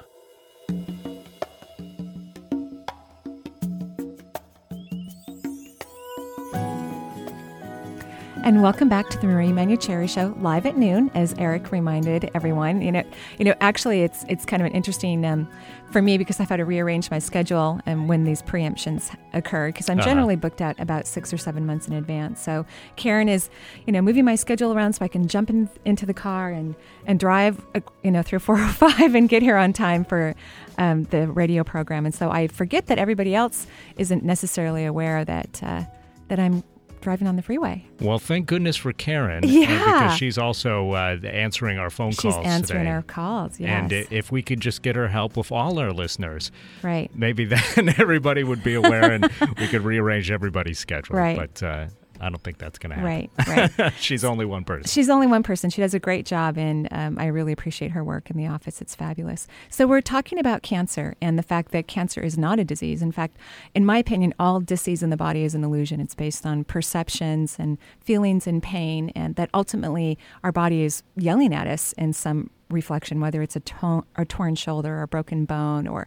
[8.45, 12.83] And welcome back to the Marie Manuchehri Show, live at noon, as Eric reminded everyone.
[12.83, 13.05] You know,
[13.39, 15.49] you know, actually, it's it's kind of an interesting um,
[15.93, 19.89] for me because I've had to rearrange my schedule and when these preemptions occur because
[19.89, 20.09] I'm Uh-huh.
[20.09, 22.43] generally booked out about six or seven months in advance.
[22.43, 23.49] So Karen is,
[23.87, 26.75] you know, moving my schedule around so I can jump in, into the car and
[27.07, 30.35] and drive, uh, you know, through 405 and get here on time for
[30.79, 32.05] um, the radio program.
[32.07, 35.85] And so I forget that everybody else isn't necessarily aware that uh,
[36.27, 36.65] that I'm
[37.03, 37.85] driving on the freeway.
[38.01, 39.45] Well, thank goodness for Karen.
[39.45, 39.69] uh, Yeah.
[40.03, 42.91] because she's also uh, answering our phone She's calls answering today.
[42.91, 43.61] our calls.
[43.61, 43.71] Yes.
[43.83, 46.51] And if we could just get her help with all our listeners,
[46.83, 47.11] right.
[47.15, 47.45] maybe
[47.77, 51.17] then everybody would be aware and we could rearrange everybody's schedule.
[51.17, 51.37] Right.
[51.37, 51.87] But uh,
[52.23, 53.31] I don't think that's going to happen.
[53.47, 53.73] Right.
[53.79, 53.93] Right.
[53.99, 54.89] She's only one person.
[54.89, 55.71] She's only one person.
[55.71, 58.81] She does a great job, and um, I really appreciate her work in the office.
[58.81, 59.49] It's fabulous.
[59.71, 63.03] So, we're talking about cancer and the fact that cancer is not a disease.
[63.03, 63.37] In fact,
[63.75, 66.01] in my opinion, all disease in the body is an illusion.
[66.01, 71.53] It's based on perceptions and feelings and pain, and that ultimately our body is yelling
[71.53, 75.87] at us in some reflection, whether it's a, a torn shoulder or a broken bone
[75.87, 76.07] or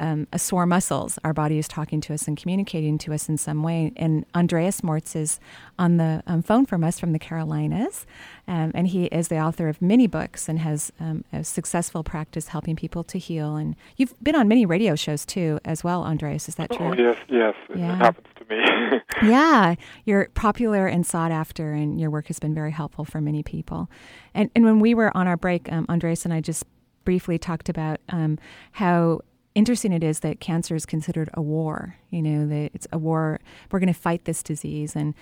[0.00, 1.18] um, a sore muscles.
[1.24, 3.92] Our body is talking to us and communicating to us in some way.
[3.96, 5.40] And Andreas Moritz is
[5.78, 8.06] on the um, phone from us from the Carolinas,
[8.48, 12.48] um, and he is the author of many books and has um, a successful practice
[12.48, 13.56] helping people to heal.
[13.56, 16.48] And you've been on many radio shows too, as well, Andreas.
[16.48, 16.88] Is that true?
[16.88, 17.54] Oh, yes, yes.
[17.74, 17.94] Yeah.
[17.94, 19.00] It happens to me.
[19.22, 23.42] Yeah, you're popular and sought after, and your work has been very helpful for many
[23.42, 23.88] people.
[24.34, 26.64] And and when we were on our break, um, Andres and I just
[27.04, 28.38] briefly talked about um,
[28.72, 29.22] how
[29.56, 31.96] interesting it is that cancer is considered a war.
[32.10, 33.40] You know, that it's a war.
[33.72, 35.14] We're going to fight this disease, and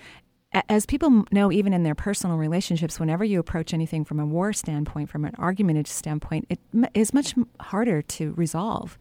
[0.68, 4.53] as people know, even in their personal relationships, whenever you approach anything from a war
[4.53, 6.61] standpoint, from an argumentative standpoint, it
[6.94, 8.99] is much harder to resolve.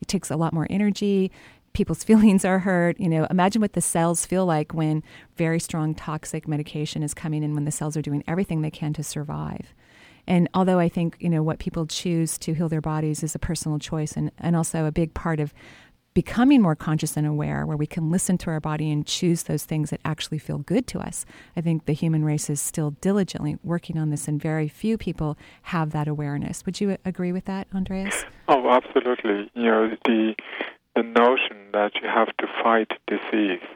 [0.00, 1.30] It takes a lot more energy.
[1.74, 2.98] People's feelings are hurt.
[2.98, 5.02] You know, imagine what the cells feel like when
[5.36, 8.92] very strong toxic medication is coming in, when the cells are doing everything they can
[8.94, 9.74] to survive.
[10.26, 13.38] And although I think, you know, what people choose to heal their bodies is a
[13.38, 15.52] personal choice and, and also a big part of
[16.14, 19.64] becoming more conscious and aware, where we can listen to our body and choose those
[19.64, 21.26] things that actually feel good to us.
[21.56, 25.36] I think the human race is still diligently working on this, and very few people
[25.62, 26.64] have that awareness.
[26.64, 28.24] Would you agree with that, Andreas?
[28.48, 29.50] Oh, absolutely.
[29.54, 30.34] You know, the
[30.94, 33.66] the notion that you have to fight disease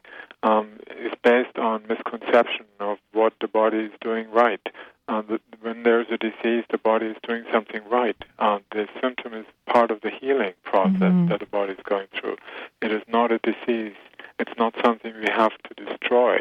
[0.44, 0.68] um,
[1.04, 4.61] is based on misconception of what the body is doing right.
[5.09, 8.16] Uh, the, when there's a disease, the body is doing something right.
[8.38, 11.29] Uh, the symptom is part of the healing process Mhm.
[11.31, 12.37] that the body is going through.
[12.83, 13.97] It is not a disease.
[14.38, 16.40] It's not something we have to destroy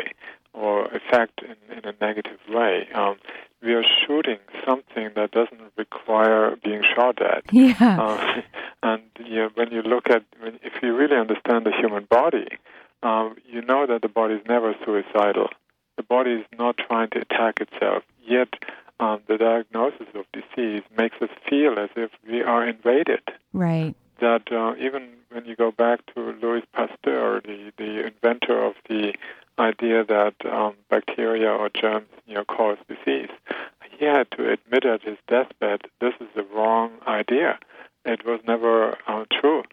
[0.53, 2.89] or affect in, in a negative way.
[2.93, 3.15] Um,
[3.63, 7.43] we are shooting something that doesn't require being shot at.
[7.51, 7.73] Yeah.
[7.80, 8.41] Uh,
[8.84, 12.49] and you know, when you look at, when, if you really understand the human body,
[13.01, 15.49] um, you know that the body is never suicidal.
[15.95, 18.03] The body is not trying to attack itself.
[18.27, 18.49] Yet,
[18.99, 23.21] um, the diagnosis of disease makes us feel as if we are invaded.
[23.53, 23.95] Right.
[24.19, 29.13] That uh, even when you go back to Louis Pasteur, the, the inventor of the
[29.59, 33.29] idea that um, bacteria or germs, you know, cause disease,
[33.97, 37.57] he had to admit at his deathbed, this is the wrong idea.
[38.05, 39.63] It was never uh, true,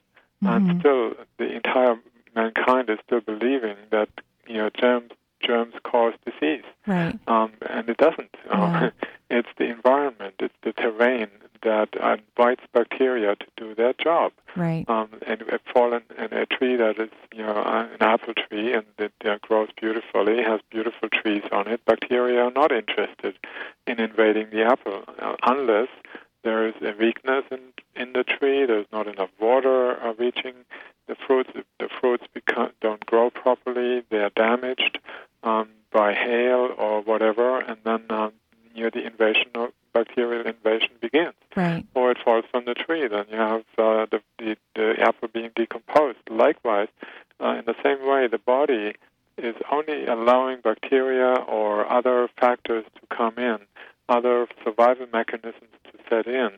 [0.42, 0.78] and Mhm.
[0.80, 1.98] still the entire
[2.34, 4.08] mankind is still believing that
[4.46, 5.12] you know germs
[5.46, 7.18] germs cause disease, Right.
[7.26, 8.34] um, and it doesn't.
[8.46, 8.86] Yeah.
[8.86, 8.90] Uh,
[9.30, 11.28] it's the environment, it's the terrain
[11.64, 14.84] that invites bacteria to do their job Right.
[14.88, 18.74] um, and a fallen and a tree that is you know uh, an apple tree
[18.74, 23.34] and it uh, grows beautifully has beautiful trees on it bacteria are not interested
[23.86, 25.88] in invading the apple uh, unless
[26.44, 27.60] there is a weakness in,
[27.96, 28.66] in the tree.
[28.66, 30.54] There's not enough water uh, reaching
[31.08, 31.50] the fruits.
[31.80, 34.02] The fruits become, don't grow properly.
[34.10, 34.98] They are damaged
[35.42, 38.32] um, by hail or whatever, and then um,
[38.76, 41.34] near the invasion of bacterial invasion begins.
[41.56, 41.84] Right.
[41.94, 43.08] Or it falls from the tree.
[43.08, 46.18] Then you have uh, the, the, the, apple being decomposed.
[46.28, 46.88] Likewise,
[47.40, 48.94] uh, in the same way, the body
[49.38, 53.58] is only allowing bacteria or other factors to come in
[54.08, 56.50] other survival mechanisms to set in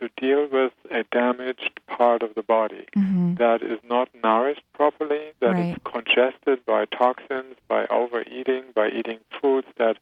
[0.00, 3.34] to deal with a damaged part of the body Mm-hmm.
[3.34, 5.84] that is not nourished properly, that is Right.
[5.84, 9.96] congested by toxins, by overeating, by eating foods that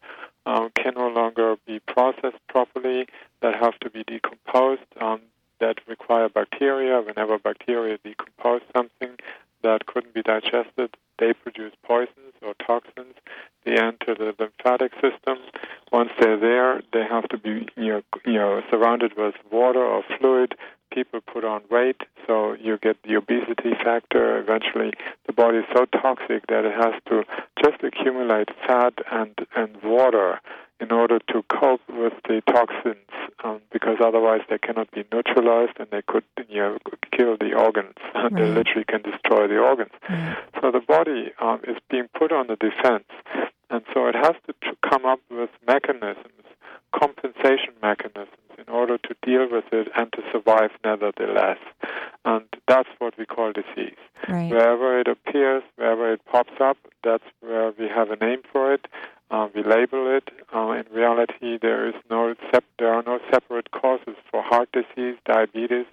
[0.46, 3.06] um, can no longer be processed properly,
[3.40, 5.20] that have to be decomposed, um,
[5.60, 7.00] that require bacteria.
[7.00, 9.16] Whenever bacteria decompose something
[9.62, 13.14] that couldn't be digested, they produce poisons or toxins.
[13.64, 15.38] They enter the lymphatic system.
[15.92, 20.02] Once they're there, they have to be you know, you know surrounded with water or
[20.18, 20.54] fluid.
[20.92, 24.38] People put on weight, so you get the obesity factor.
[24.38, 24.92] Eventually,
[25.26, 27.24] the body is so toxic that it has to
[27.62, 30.40] just accumulate fat and and water
[30.80, 33.10] in order to cope with the toxins,
[33.44, 36.78] um, because otherwise they cannot be neutralized and they could you know
[37.16, 37.94] kill the organs.
[38.32, 39.92] they literally can destroy the organs.
[40.08, 40.36] Right.
[40.60, 43.08] So the body um, is being put on the defense,
[43.70, 46.44] and so it has to tr- come up with mechanisms,
[46.94, 51.58] compensation mechanisms, in order to deal with it and to survive nevertheless.
[52.24, 53.96] And that's what we call disease.
[54.28, 54.50] Right.
[54.50, 58.86] Wherever it appears, wherever it pops up, that's where we have a name for it.
[59.30, 60.28] Uh, we label it.
[60.52, 65.16] Uh, in reality, there is no sep- there are no separate causes for heart disease,
[65.24, 65.86] diabetes,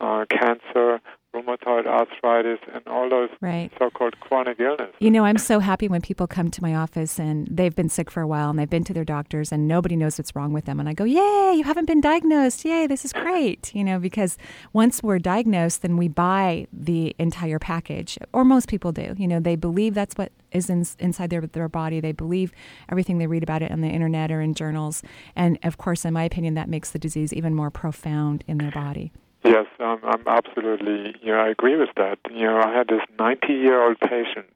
[0.00, 1.00] uh, cancer,
[1.34, 3.70] rheumatoid arthritis, and all those Right.
[3.78, 4.90] so-called chronic illness.
[4.98, 8.10] You know, I'm so happy when people come to my office and they've been sick
[8.10, 10.64] for a while and they've been to their doctors and nobody knows what's wrong with
[10.64, 10.80] them.
[10.80, 12.64] And I go, Yay, you haven't been diagnosed.
[12.64, 13.72] Yay, this is great.
[13.74, 14.38] You know, because
[14.72, 19.14] once we're diagnosed, then we buy the entire package, or most people do.
[19.16, 22.00] You know, they believe that's what is in, inside their, their body.
[22.00, 22.50] They believe
[22.88, 25.00] everything they read about it on the internet or in journals.
[25.36, 28.72] And of course, in my opinion, that makes the disease even more profound in their
[28.72, 29.12] body.
[29.42, 31.14] Yes, um, I'm absolutely.
[31.22, 32.18] You know, I agree with that.
[32.30, 34.54] You know, I had this 90-year-old patient,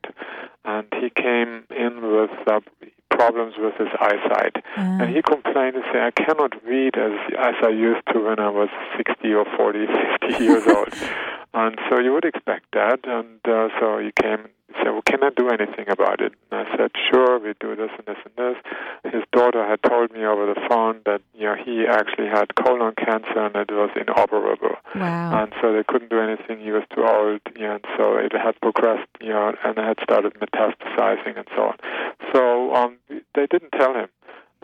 [0.64, 2.60] and he came in with uh,
[3.08, 7.54] problems with his eyesight, Uh, and he complained and said, "I cannot read as as
[7.62, 9.86] I used to when I was 60 or 40,
[10.28, 10.88] 50 years old."
[11.56, 15.30] And so you would expect that, and uh, so he came said, "Well, can I
[15.30, 18.56] do anything about it?" And I said, "Sure, we do this and this and this."
[19.12, 22.94] His daughter had told me over the phone that you know he actually had colon
[22.96, 25.42] cancer and it was inoperable, wow.
[25.42, 26.60] and so they couldn't do anything.
[26.60, 29.84] He was too old, you know, and so it had progressed, you know, and it
[29.84, 31.76] had started metastasizing and so on.
[32.32, 32.96] So um,
[33.34, 34.08] they didn't tell him.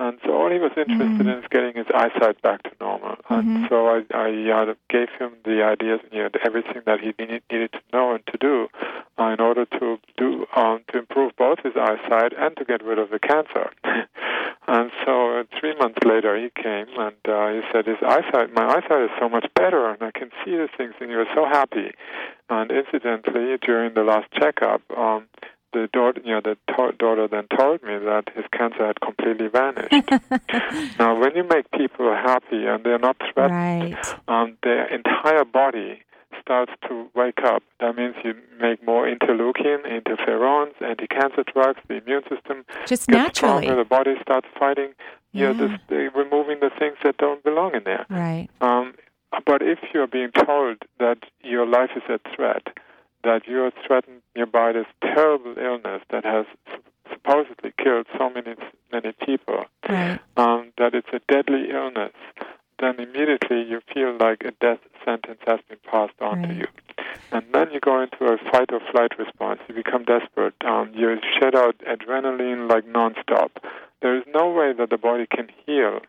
[0.01, 1.33] And so all he was interested Mm.
[1.33, 3.17] in is getting his eyesight back to normal.
[3.29, 3.69] And Mhm.
[3.69, 7.73] so I, I uh, gave him the ideas, you know, everything that he need, needed
[7.73, 8.71] to know and to do
[9.19, 12.99] uh, in order to do um, to improve both his eyesight and to get rid
[12.99, 13.71] of the cancer.
[14.67, 18.67] and so uh, three months later, he came and uh, he said, "His eyesight, my
[18.75, 21.45] eyesight is so much better, and I can see the things." And he was so
[21.45, 21.93] happy.
[22.49, 25.29] And incidentally, during the last checkup, um,
[25.73, 29.49] the daughter, you know, the to- daughter then told me that his cancer had completely
[29.49, 29.93] vanished.
[30.99, 34.15] now, when you make people happy and they're not threatened, Right.
[34.29, 36.03] um, their entire body
[36.41, 37.63] starts to wake up.
[37.81, 41.81] That means you make more interleukin, interferons, anti-cancer drugs.
[41.89, 43.65] The immune system Just naturally.
[43.67, 43.77] stronger.
[43.77, 44.93] The body starts fighting.
[45.33, 45.79] You know, Yeah.
[45.89, 48.07] this, removing the things that don't belong in there.
[48.11, 48.49] Right.
[48.61, 48.95] Um,
[49.47, 52.67] but if you're being told that your life is at threat,
[53.25, 56.47] that you're threatened by this terrible illness that has
[57.11, 58.55] supposedly killed so many
[58.93, 60.19] many people, Right.
[60.37, 62.13] um, that it's a deadly illness,
[62.79, 66.67] then immediately you feel like a death sentence has been passed on to you.
[67.33, 69.61] And then you go into a fight or flight response.
[69.69, 70.55] You become desperate.
[70.65, 73.51] Um, you shed out adrenaline like nonstop.
[74.03, 76.01] There is no way that the body can heal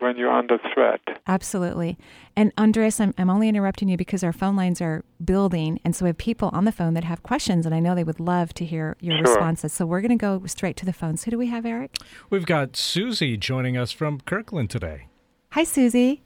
[0.00, 1.00] when you're under threat.
[1.26, 1.98] Absolutely.
[2.36, 5.80] And Andreas, I'm, I'm only interrupting you because our phone lines are building.
[5.84, 8.04] And so we have people on the phone that have questions, and I know they
[8.04, 9.24] would love to hear your Sure.
[9.24, 9.72] responses.
[9.72, 11.24] So we're going to go straight to the phones.
[11.24, 11.96] Who do we have, Eric?
[12.30, 15.08] We've got Susie joining us from Kirkland today.
[15.50, 16.22] Hi, Susie.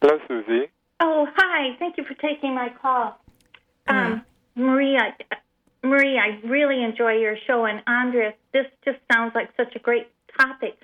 [0.00, 0.70] Hello, Susie.
[1.00, 1.76] Oh, hi.
[1.78, 3.18] Thank you for taking my call.
[3.88, 4.12] Hi.
[4.12, 4.22] Um,
[4.54, 5.14] Maria,
[5.82, 10.08] Maria, I really enjoy your show, and Andreas, this just sounds like such a great
[10.38, 10.78] topic.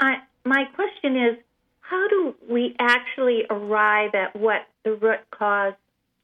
[0.00, 1.36] I, my question is,
[1.84, 5.74] how do we actually arrive at what the root cause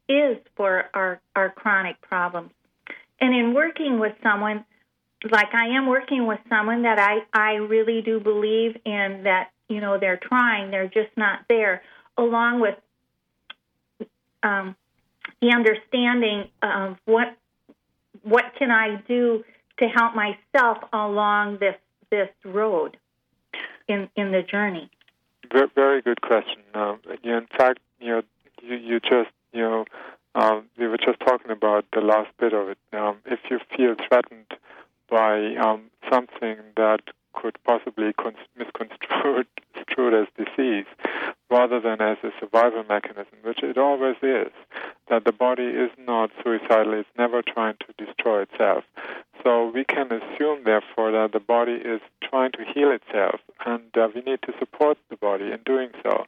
[0.08, 2.50] is for our, our chronic problems?
[3.20, 4.64] And in working with someone,
[5.30, 9.82] like I am working with someone that I, I really do believe in that, you
[9.82, 11.82] know, they're trying, they're just not there,
[12.16, 12.76] along with
[14.42, 14.74] um,
[15.42, 17.36] the understanding of what
[18.22, 19.44] what can I do
[19.78, 21.76] to help myself along this
[22.10, 22.96] this road
[23.88, 24.90] in in the journey.
[25.52, 26.62] Very, good question.
[26.74, 28.22] Um, in fact, you know,
[28.62, 29.84] you, you just, you know,
[30.34, 32.78] um, we were just talking about the last bit of it.
[32.92, 34.46] Um, if you feel threatened
[35.08, 37.00] by um, something that
[37.34, 39.46] could possibly cons- misconstrued
[40.14, 40.86] as disease
[41.50, 44.52] rather than as a survival mechanism, which it always is,
[45.08, 48.84] that the body is not suicidal, it's never trying to destroy itself.
[49.42, 54.08] So we can assume, therefore, that the body is trying to heal itself, and uh,
[54.14, 56.24] we need to support the body in doing so.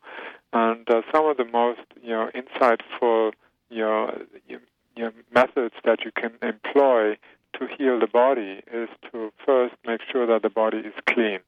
[0.52, 3.32] And uh, some of the most, you know, insightful,
[3.70, 4.60] you know, you,
[4.96, 7.16] you know, methods that you can employ
[7.58, 11.40] to heal the body is to first make sure that the body is clean.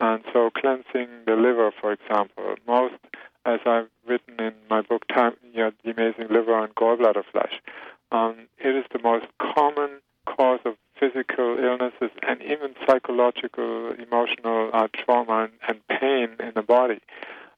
[0.00, 2.94] And so cleansing the liver, for example, most,
[3.46, 7.60] as I've written in my book, Time, you know, The Amazing Liver and Gallbladder Flush,
[8.10, 14.88] um, it is the most common cause of physical illnesses and even psychological, emotional uh,
[14.94, 17.00] trauma and, and, pain in the body.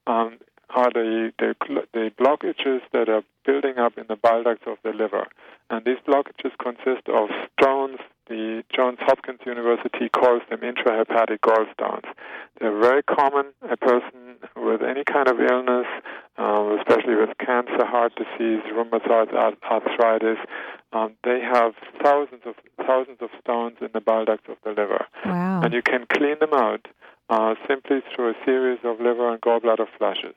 [0.07, 0.39] Um,
[0.71, 1.55] are the, the,
[1.93, 5.27] the blockages that are building up in the bile ducts of the liver.
[5.71, 7.29] And these blockages consist of
[8.75, 12.05] Johns Hopkins University calls them intrahepatic gallstones.
[12.61, 13.47] They're very common.
[13.71, 15.87] A person with any kind of illness,
[16.37, 20.39] um, especially with cancer, heart disease, rheumatoid arthritis,
[20.93, 22.55] um, they have thousands of
[22.87, 25.07] thousands of stones in the bile ducts of the liver.
[25.25, 25.63] Wow.
[25.63, 26.87] And you can clean them out
[27.29, 30.35] uh, simply through a series of liver and gallbladder flushes.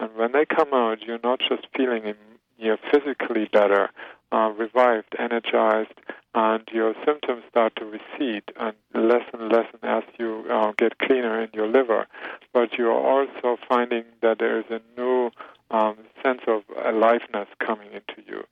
[0.00, 2.14] And when they come out, you're not just feeling
[2.58, 3.90] you're physically better,
[4.32, 5.94] uh, revived, energized,
[6.38, 11.42] and your symptoms start to recede and lessen and lessen as you uh, get cleaner
[11.42, 12.06] in your liver.
[12.52, 15.30] But you're also finding that there is a new
[15.72, 18.44] um, sense of aliveness coming into you.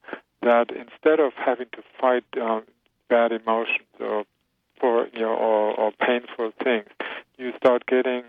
[0.42, 2.64] That instead of having to fight um,
[3.08, 4.24] bad emotions or
[4.80, 6.88] for you know or, or painful things,
[7.38, 8.24] you start getting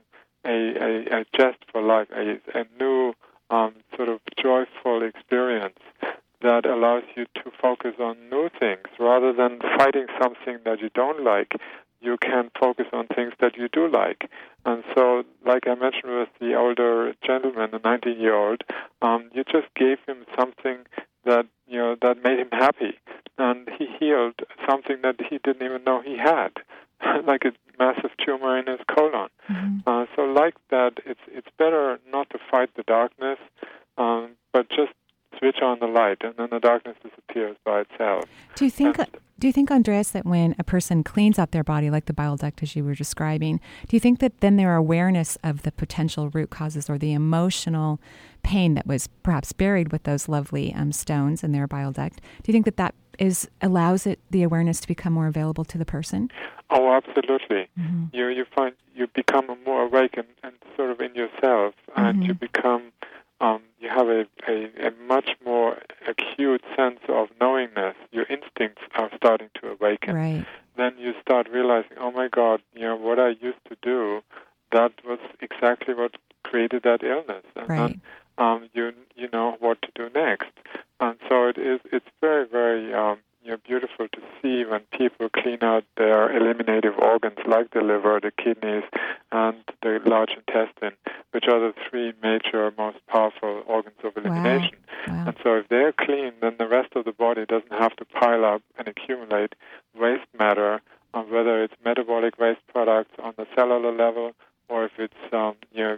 [0.45, 3.13] a, a, a jest for life, a, a new
[3.49, 5.79] um, sort of joyful experience
[6.41, 11.23] that allows you to focus on new things rather than fighting something that you don't
[11.23, 11.53] like.
[11.99, 14.29] You can focus on things that you do like.
[14.65, 18.61] And so, like I mentioned with the older gentleman, the 19 year old,
[19.01, 20.77] um, you just gave him something
[21.25, 22.99] that, you know, that made him happy.
[23.39, 24.35] And he healed
[24.69, 26.51] something that he didn't even know he had.
[27.27, 29.29] like a massive tumor in his colon.
[29.49, 29.77] Mm-hmm.
[29.85, 33.37] Uh, so, like that, it's it's better not to fight the darkness,
[33.97, 34.93] um, but just
[35.37, 38.25] switch on the light, and then the darkness disappears by itself.
[38.55, 38.99] Do you think?
[38.99, 39.07] And,
[39.39, 42.37] do you think, Andreas, that when a person cleans out their body, like the bile
[42.37, 46.29] duct as you were describing, do you think that then their awareness of the potential
[46.29, 47.99] root causes or the emotional
[48.41, 52.47] pain that was perhaps buried with those lovely um, stones in their bile duct, do
[52.47, 55.85] you think that that is allows it the awareness to become more available to the
[55.85, 56.31] person?
[56.69, 57.67] Oh, absolutely.
[57.79, 58.05] Mm-hmm.
[58.13, 62.05] You you find you become more awake and, and sort of in yourself, mm-hmm.
[62.05, 62.91] and you become
[63.39, 67.95] um, you have a, a, a much more acute sense of knowingness.
[68.11, 70.15] Your instincts are starting to awaken.
[70.15, 70.45] Right.
[70.75, 74.21] Then you start realizing, oh my God, you know what I used to do,
[74.71, 77.77] that was exactly what created that illness, and right.
[77.77, 78.01] then
[78.37, 80.51] um, you you know what to do next.
[80.99, 81.79] And so it is.
[81.91, 86.97] It's very very um, you know, beautiful to see when people clean out their eliminative
[86.99, 88.83] organs like the liver, the kidneys,
[89.31, 90.97] and the large intestine,
[91.31, 94.75] which are the three major, most powerful organs of elimination.
[95.07, 95.13] Wow.
[95.15, 95.23] Wow.
[95.27, 98.43] And so if they're clean, then the rest of the body doesn't have to pile
[98.43, 99.55] up and accumulate
[99.97, 100.81] waste matter,
[101.13, 104.33] whether it's metabolic waste products on the cellular level
[104.67, 105.97] or if it's um, you know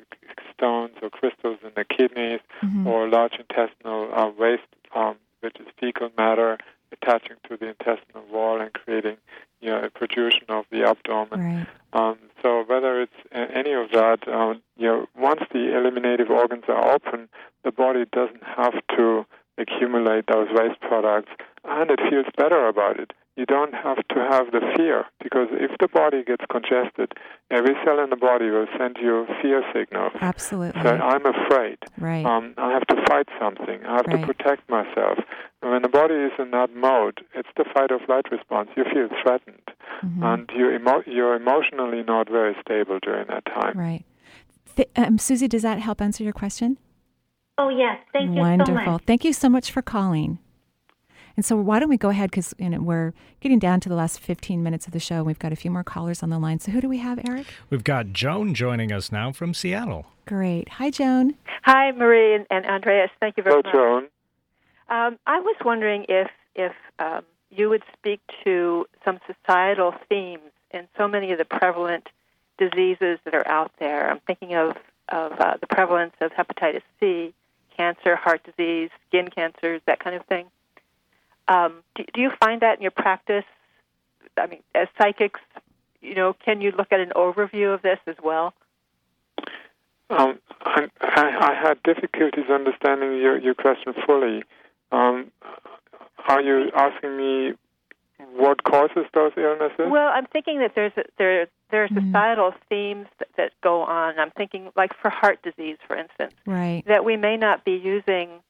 [0.53, 2.85] stones or crystals in the kidneys mm-hmm.
[2.85, 4.61] or large intestinal uh, waste,
[4.95, 6.59] um, which is fecal matter
[6.91, 9.17] attaching to the intestinal wall and creating
[9.61, 11.39] you know a protrusion of the abdomen.
[11.39, 11.67] Right.
[11.91, 16.93] Um, so whether it's any of that, um, you know, once the eliminative organs are
[16.93, 17.29] open,
[17.63, 19.25] the body doesn't have to
[19.57, 21.31] accumulate those waste products,
[21.65, 25.71] and it feels better about it you don't have to have the fear because if
[25.79, 27.13] the body gets congested,
[27.49, 30.11] every cell in the body will send you fear signals.
[30.19, 30.81] Absolutely.
[30.81, 31.77] So I'm afraid.
[31.97, 32.25] Right.
[32.25, 33.85] Um, I have to fight something.
[33.85, 34.19] I have right.
[34.19, 35.19] to protect myself.
[35.61, 38.69] And when the body is in that mode, it's the fight or flight response.
[38.75, 39.67] You feel threatened,
[40.03, 40.23] mm-hmm.
[40.23, 43.77] and you emo- you're emotionally not very stable during that time.
[43.77, 44.05] Right.
[44.75, 46.77] Th- um, Susie, does that help answer your question?
[47.57, 48.75] Oh yes, thank you Wonderful.
[48.75, 49.01] so much.
[49.05, 50.39] Thank you so much for calling.
[51.35, 53.95] And so, why don't we go ahead because you know, we're getting down to the
[53.95, 55.17] last 15 minutes of the show.
[55.17, 56.59] And we've got a few more callers on the line.
[56.59, 57.47] So, who do we have, Eric?
[57.69, 60.05] We've got Joan joining us now from Seattle.
[60.25, 60.69] Great.
[60.69, 61.35] Hi, Joan.
[61.63, 63.09] Hi, Marie and, and Andreas.
[63.19, 63.71] Thank you very Hello, much.
[63.71, 64.09] Hello, Joan.
[64.89, 70.87] Um, I was wondering if if um, you would speak to some societal themes in
[70.97, 72.07] so many of the prevalent
[72.57, 74.09] diseases that are out there.
[74.09, 74.75] I'm thinking of
[75.09, 77.33] of uh, the prevalence of hepatitis C,
[77.75, 80.45] cancer, heart disease, skin cancers, that kind of thing.
[81.49, 83.43] Um, do, do you find that in your practice?
[84.37, 85.41] I mean, as psychics,
[86.01, 88.53] you know, can you look at an overview of this as well?
[90.11, 94.43] Um, I, I, I had difficulties understanding your, your question fully.
[94.91, 95.31] Um,
[96.27, 97.53] are you asking me
[98.35, 99.87] what causes those illnesses?
[99.87, 102.05] Well, I'm thinking that there's a, there there are Mhm.
[102.07, 104.19] societal themes that, that go on.
[104.19, 106.83] I'm thinking, like for heart disease, for instance, Right.
[106.87, 108.41] that we may not be using,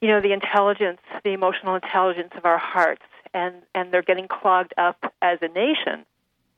[0.00, 3.02] you know, the intelligence, the emotional intelligence of our hearts,
[3.34, 6.04] and and they're getting clogged up as a nation.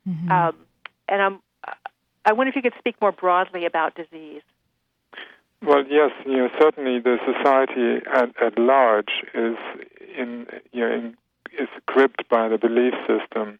[0.08, 0.30] Mhm.
[0.30, 0.56] Um,
[1.08, 1.40] and I'm,
[2.24, 4.42] I wonder if you could speak more broadly about disease.
[5.62, 9.56] Well, yes, you know, certainly the society at, at large is
[10.16, 11.16] in, you know, in,
[11.58, 13.58] is gripped by the belief system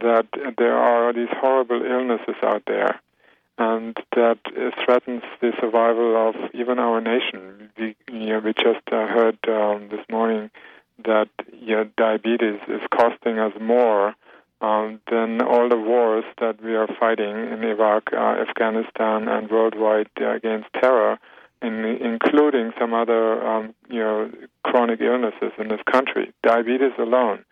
[0.00, 0.26] that
[0.58, 3.00] there are these horrible illnesses out there,
[3.58, 4.38] and that
[4.84, 7.70] threatens the survival of even our nation.
[7.76, 10.50] We, you know, we just uh, heard um, this morning
[11.04, 14.14] that you know, diabetes is costing us more
[14.60, 20.10] um, than all the wars that we are fighting in Iraq, uh, Afghanistan, and worldwide
[20.20, 21.18] uh, against terror,
[21.62, 24.30] in, including some other um, you know
[24.64, 26.32] chronic illnesses in this country.
[26.42, 27.44] Diabetes alone,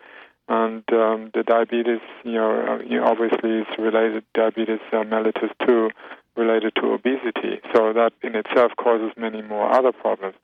[0.48, 5.90] and um, the diabetes you know, uh, obviously is related diabetes uh, mellitus two
[6.36, 7.60] related to obesity.
[7.74, 10.36] So that in itself causes many more other problems.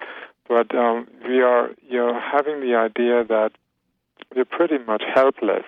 [0.49, 3.53] But um, we are you know having the idea that
[4.35, 5.65] we're pretty much helpless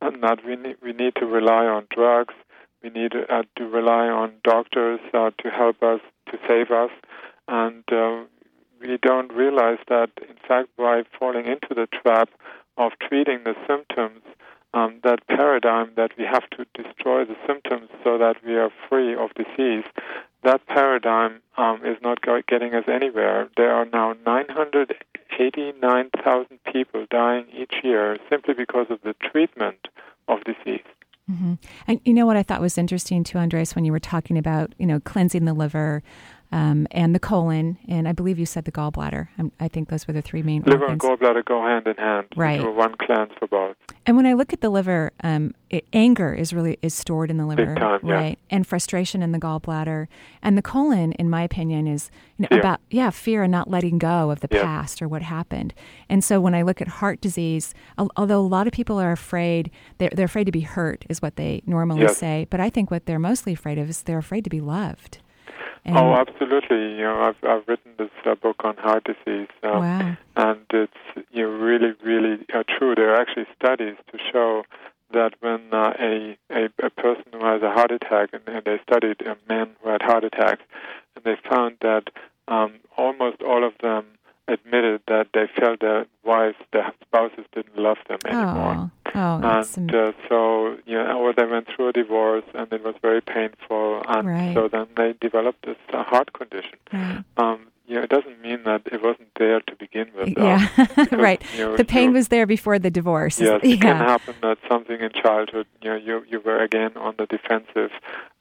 [0.00, 2.34] and that we need, we need to rely on drugs.
[2.82, 6.90] We need uh, to rely on doctors uh, to help us, to save us.
[7.48, 8.24] And uh,
[8.80, 12.28] we don't realize that, in fact, by falling into the trap
[12.78, 14.22] of treating the symptoms,
[14.72, 19.14] um, that paradigm that we have to destroy the symptoms so that we are free
[19.14, 19.84] of disease,
[20.42, 23.48] that paradigm um, is not getting us anywhere.
[23.56, 29.88] There are now 989,000 people dying each year simply because of the treatment
[30.28, 30.84] of disease.
[31.26, 31.54] hmm
[31.86, 34.74] And you know what I thought was interesting too, Andreas, when you were talking about
[34.78, 36.04] you know cleansing the liver
[36.50, 39.28] um, and the colon, and I believe you said the gallbladder.
[39.38, 42.26] Um, I think those were the three main Liver and gallbladder go hand in hand.
[42.36, 42.60] Right.
[42.60, 43.76] Do one cleanse for both.
[44.06, 47.36] And when I look at the liver, um, it, anger is really is stored in
[47.36, 48.14] the liver, time, yeah.
[48.14, 48.38] right?
[48.48, 50.06] And frustration in the gallbladder,
[50.42, 53.98] and the colon, in my opinion, is you know, about yeah fear and not letting
[53.98, 54.62] go of the Yeah.
[54.62, 55.74] past or what happened.
[56.08, 59.12] And so when I look at heart disease, al- although a lot of people are
[59.12, 62.16] afraid, they're, they're afraid to be hurt, is what they normally Yes.
[62.16, 62.46] say.
[62.48, 65.18] But I think what they're mostly afraid of is they're afraid to be loved.
[65.88, 66.92] And, oh, absolutely.
[66.98, 70.16] You know, I've I've written this uh, book on heart disease, um, wow.
[70.36, 72.94] and it's you know, really, really uh, true.
[72.94, 74.64] There are actually studies to show
[75.12, 78.78] that when uh, a, a a person who has a heart attack, and, and they
[78.82, 80.62] studied uh, men who had heart attacks,
[81.16, 82.10] and they found that
[82.48, 84.04] um, almost all of them
[84.48, 88.74] admitted that they felt their wives, their spouses, didn't love them anymore.
[88.76, 92.72] Oh, oh, that's and uh, so you know, or they went through a divorce, and
[92.72, 94.54] it was very painful, and Right.
[94.54, 96.78] so then they developed this uh, heart condition.
[96.92, 97.24] right.
[97.36, 100.34] Um, you know, it doesn't mean that it wasn't there to begin with.
[100.36, 101.42] Yeah, um, right.
[101.54, 103.40] you know, The pain was there before the divorce.
[103.40, 103.76] Yes, it yeah.
[103.76, 107.90] can happen that something in childhood, you know, you you were again on the defensive,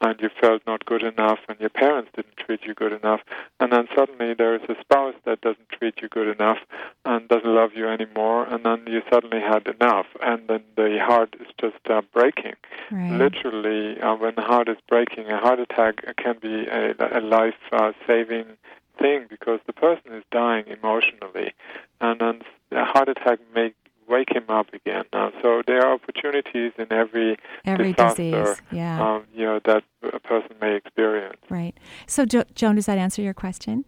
[0.01, 3.21] and you felt not good enough, and your parents didn't treat you good enough,
[3.61, 6.59] and then suddenly there is a spouse that doesn't treat you good enough,
[7.05, 11.35] and doesn't love you anymore, and then you suddenly had enough, and then the heart
[11.39, 12.55] is just uh, breaking.
[12.91, 13.11] Right.
[13.11, 18.57] Literally, uh, when the heart is breaking, a heart attack can be a, a life-saving
[18.99, 21.53] thing because the person is dying emotionally,
[22.01, 22.41] and then
[22.71, 23.73] a heart attack may
[24.09, 25.03] wake him up again.
[25.11, 28.61] Uh, so there are opportunities in every Every disaster, disease.
[28.71, 29.01] Yeah.
[29.15, 29.83] um, you know, that
[30.13, 31.35] a person may experience.
[31.49, 31.75] right.
[32.05, 33.83] So, jo- Joan, does that answer your question?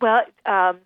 [0.00, 0.78] Well, um,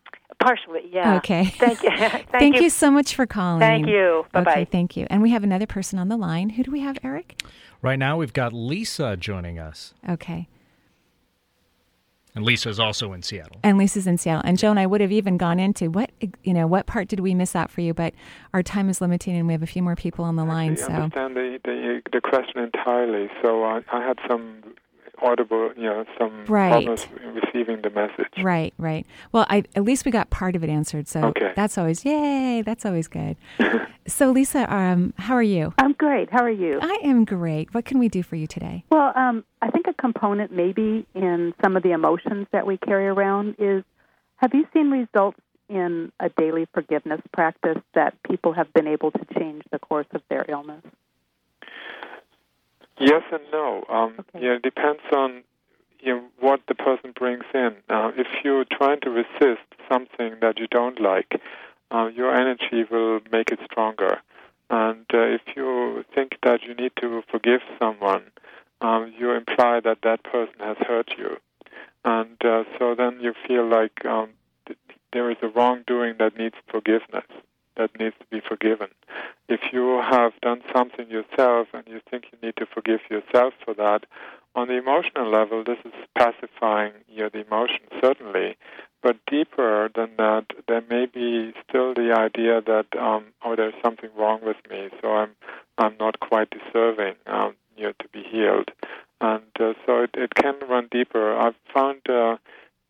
[0.42, 1.16] partially, yeah.
[1.18, 1.44] Okay.
[1.58, 1.90] Thank you.
[1.98, 2.70] Thank, Thank you.
[2.70, 3.60] so much for calling.
[3.60, 4.24] Thank you.
[4.32, 4.52] Bye bye.
[4.52, 5.06] Okay, thank you.
[5.10, 6.50] And we have another person on the line.
[6.50, 7.42] Who do we have, Eric?
[7.82, 9.92] Right now, we've got Lisa joining us.
[10.08, 10.48] Okay.
[12.38, 13.58] And Lisa's also in Seattle.
[13.64, 14.42] And Lisa's in Seattle.
[14.44, 16.12] And Joan, I would have even gone into what
[16.44, 17.92] you know, what part did we miss out for you?
[17.92, 18.14] But
[18.54, 20.74] our time is limiting, and we have a few more people on the line.
[20.74, 23.28] I So understand the, the the question entirely.
[23.42, 24.62] So I, I had some
[25.20, 26.70] audible, you know, some Right.
[26.70, 28.28] problems receiving the message.
[28.40, 29.04] right, right.
[29.32, 31.08] Well, I, at least we got part of it answered.
[31.08, 31.50] So Okay.
[31.56, 32.62] that's always yay.
[32.64, 33.36] That's always good.
[34.06, 35.74] so Lisa, um, how are you?
[35.78, 36.30] I'm great.
[36.30, 36.78] How are you?
[36.80, 37.74] I am great.
[37.74, 38.84] What can we do for you today?
[38.92, 43.06] Well, um, I think a component maybe in some of the emotions that we carry
[43.06, 43.84] around is
[44.36, 49.20] have you seen results in a daily forgiveness practice that people have been able to
[49.38, 50.82] change the course of their illness?
[52.98, 53.84] Yes and no.
[53.88, 54.44] Um, Okay.
[54.44, 55.42] Yeah, it depends on
[56.00, 57.76] you know, what the person brings in.
[57.88, 61.40] Uh, if you're trying to resist something that you don't like,
[61.90, 64.20] uh, your energy will make it stronger.
[64.70, 68.24] And uh, if you think that you need to forgive someone,
[68.80, 71.36] um, you imply that that person has hurt you.
[72.04, 74.30] And uh, so then you feel like um,
[74.66, 74.78] th-
[75.12, 77.26] there is a wrongdoing that needs forgiveness,
[77.76, 78.88] that needs to be forgiven.
[79.48, 83.74] If you have done something yourself and you think you need to forgive yourself for
[83.74, 84.04] that,
[84.54, 88.56] on the emotional level, this is pacifying you know, the emotion, certainly.
[89.02, 94.10] But deeper than that, there may be still the idea that, um, oh, there's something
[94.16, 95.30] wrong with me, so I'm,
[95.78, 98.70] I'm not quite deserving um, to be healed.
[99.20, 101.36] And uh, so it, it can run deeper.
[101.36, 102.36] I've found uh,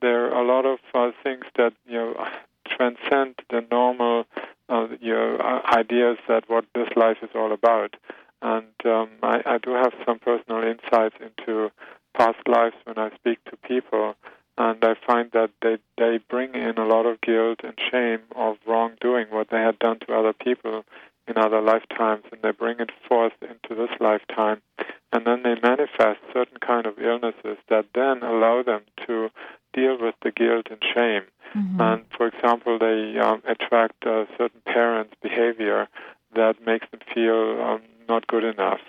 [0.00, 2.28] there are a lot of uh, things that you know
[2.66, 4.26] transcend the normal
[4.68, 7.96] uh, you know, ideas that what this life is all about.
[8.42, 11.70] And um, I, I do have some personal insights into
[12.14, 14.14] past lives when I speak to people,
[14.56, 18.56] and I find that they they bring in a lot of guilt and shame of
[18.66, 20.84] wrongdoing, what they had done to other people
[21.28, 24.60] in other lifetimes, and they bring it forth into this lifetime,
[25.12, 29.30] and then they manifest certain kind of illnesses that then allow them to
[29.72, 31.22] deal with the guilt and shame.
[31.54, 31.80] Mm-hmm.
[31.80, 35.88] And for example, they um, attract a certain parents' behavior
[36.34, 38.80] that makes them feel um, not good enough.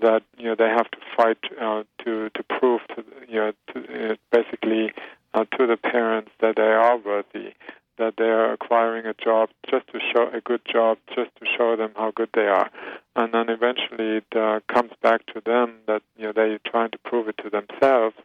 [0.00, 4.12] That you know they have to fight uh, to to prove to you know to,
[4.12, 4.92] uh, basically
[5.32, 7.54] uh, to the parents that they are worthy,
[7.98, 9.50] that they are acquiring a job
[10.32, 12.70] a good job, just to show them how good they are,
[13.16, 16.98] and then eventually it uh, comes back to them that you know they're trying to
[16.98, 18.16] prove it to themselves,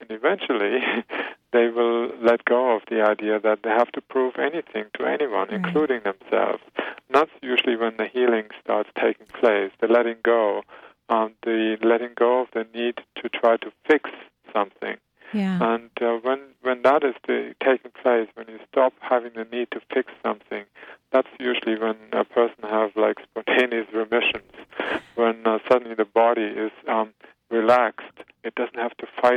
[0.00, 0.78] and eventually
[1.52, 5.48] they will let go of the idea that they have to prove anything to anyone,
[5.48, 5.52] right.
[5.52, 6.62] including themselves.
[6.76, 10.62] And that's usually when the healing starts taking place, the letting go,
[11.08, 14.10] um, the letting go of the need to try to fix
[14.52, 14.96] something.
[15.32, 15.58] Yeah.
[15.60, 19.70] And uh, when when that is the, taking place, when you stop having the need
[19.72, 20.64] to fix something,
[21.12, 24.52] that's usually when a person has like spontaneous remissions,
[25.16, 27.12] when uh, suddenly the body is um,
[27.50, 28.06] relaxed.
[28.44, 28.78] It doesn't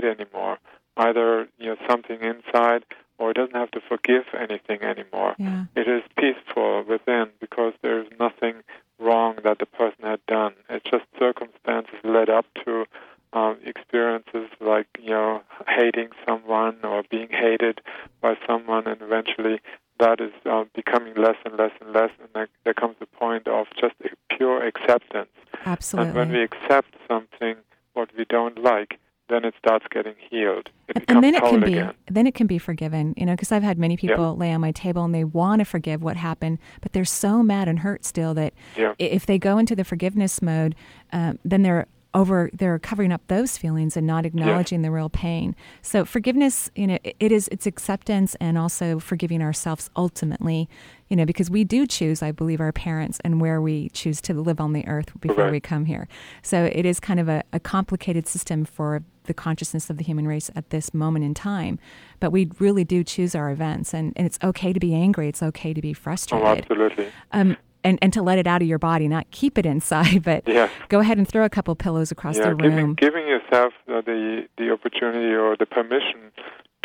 [0.02, 0.58] fight anymore
[0.98, 2.86] either you know something inside
[3.18, 5.36] or it doesn't have to forgive anything anymore.
[5.38, 5.66] Yeah.
[5.76, 8.56] It is peaceful within because there's nothing
[8.98, 10.54] wrong that the person had done.
[10.70, 12.86] It's just circumstances led up to
[13.34, 17.82] um, experiences like you know hating someone or being hated
[18.22, 19.62] by someone, and eventually
[20.00, 23.48] that is uh, becoming less and less and less, and there, there comes the point
[23.48, 23.94] of just
[24.30, 25.30] pure acceptance.
[25.64, 26.08] Absolutely.
[26.08, 27.56] And when we accept something
[27.94, 29.00] what we don't like,
[29.32, 30.70] then it starts getting healed.
[30.90, 31.94] It and then it can be again.
[32.08, 33.14] then it can be forgiven.
[33.18, 34.30] You know, because I've had many people yeah.
[34.32, 37.68] lay on my table and they want to forgive what happened, but they're so mad
[37.68, 38.94] and hurt still that yeah.
[39.00, 40.76] if they go into the forgiveness mode,
[41.12, 45.56] um, then they're over they're covering up those feelings and not acknowledging the real pain.
[45.82, 50.70] So forgiveness you know it is it's acceptance and also forgiving ourselves ultimately
[51.08, 54.34] you know because we do choose i believe our parents and where we choose to
[54.34, 55.52] live on the earth before okay.
[55.52, 56.08] we come here.
[56.42, 60.28] So it is kind of a, a complicated system for the consciousness of the human
[60.28, 61.80] race at this moment in time
[62.20, 65.44] but we really do choose our events and, and it's okay to be angry it's
[65.44, 66.46] okay to be frustrated.
[66.46, 67.08] oh, absolutely.
[67.32, 70.48] Um, and, and to let it out of your body, not keep it inside, but
[70.48, 70.70] yeah.
[70.90, 72.96] go ahead and throw a couple pillows across yeah, the room.
[72.96, 76.32] Giving, giving yourself uh, the the opportunity or the permission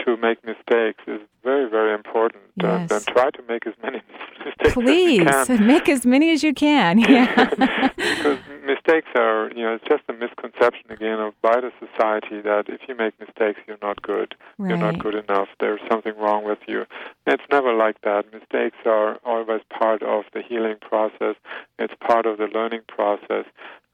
[0.04, 2.42] to make mistakes is very, very important.
[2.56, 2.90] Yes.
[2.90, 4.02] And, and try to make as many
[4.44, 5.66] mistakes Please, as you can.
[5.74, 6.98] make as many as you can.
[6.98, 7.44] Yeah.
[7.96, 12.64] because mistakes are, you know, it's just a misconception again of by the society that
[12.68, 14.34] if you make mistakes, you're not good.
[14.58, 14.70] Right.
[14.70, 15.48] You're not good enough.
[15.60, 16.86] There's something wrong with you.
[17.26, 18.32] It's never like that.
[18.32, 21.36] Mistakes are always part of the healing process.
[21.78, 23.44] It's part of the learning process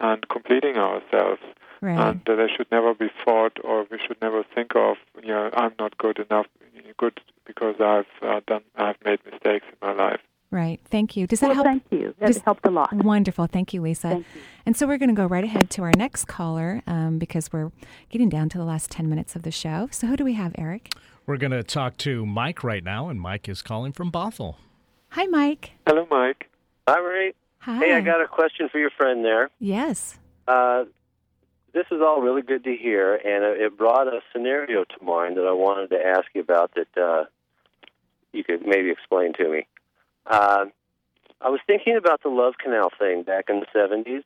[0.00, 1.40] and completing ourselves.
[1.82, 1.98] Right.
[1.98, 5.50] And uh, they should never be fought, or we should never think of, you know,
[5.52, 6.46] I'm not good enough,
[6.98, 10.20] good because I've uh, done, I've made mistakes in my life.
[10.52, 10.80] Right.
[10.84, 11.26] Thank you.
[11.26, 11.66] Does that well, help?
[11.66, 12.14] Thank you.
[12.18, 12.92] That Does, helped a lot.
[12.92, 13.46] Wonderful.
[13.46, 14.10] Thank you, Lisa.
[14.10, 14.42] Thank you.
[14.66, 17.72] And so we're going to go right ahead to our next caller um, because we're
[18.10, 19.88] getting down to the last 10 minutes of the show.
[19.90, 20.92] So who do we have, Eric?
[21.26, 24.56] We're going to talk to Mike right now, and Mike is calling from Bothell.
[25.10, 25.72] Hi, Mike.
[25.86, 26.50] Hello, Mike.
[26.86, 27.32] Hi, Marie.
[27.60, 27.78] Hi.
[27.78, 29.48] Hey, I got a question for your friend there.
[29.58, 30.18] Yes.
[30.46, 30.84] Uh,
[31.74, 35.46] this is all really good to hear, and it brought a scenario to mind that
[35.46, 37.24] I wanted to ask you about that uh,
[38.32, 39.66] you could maybe explain to me.
[40.26, 40.66] Uh,
[41.40, 44.22] I was thinking about the Love Canal thing back in the 70s.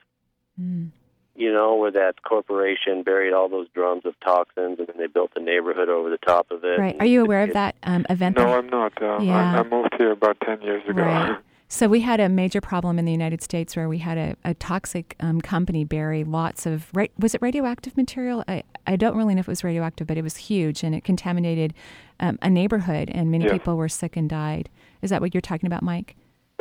[0.60, 0.90] Mm.
[1.34, 5.32] You know, where that corporation buried all those drums of toxins and then they built
[5.36, 6.78] a neighborhood over the top of it.
[6.78, 6.96] Right.
[6.98, 8.36] Are you aware of that um, event?
[8.38, 9.02] No, that- I'm not.
[9.02, 9.54] Uh, Yeah.
[9.54, 11.02] I, I moved here about 10 years ago.
[11.02, 11.38] Right.
[11.68, 14.54] So we had a major problem in the United States where we had a, a
[14.54, 18.44] toxic um, company bury lots of ra- was it radioactive material?
[18.46, 21.02] I, I don't really know if it was radioactive, but it was huge and it
[21.02, 21.74] contaminated
[22.20, 23.52] um, a neighborhood and many Yes.
[23.54, 24.68] people were sick and died.
[25.02, 26.14] Is that what you're talking about, Mike?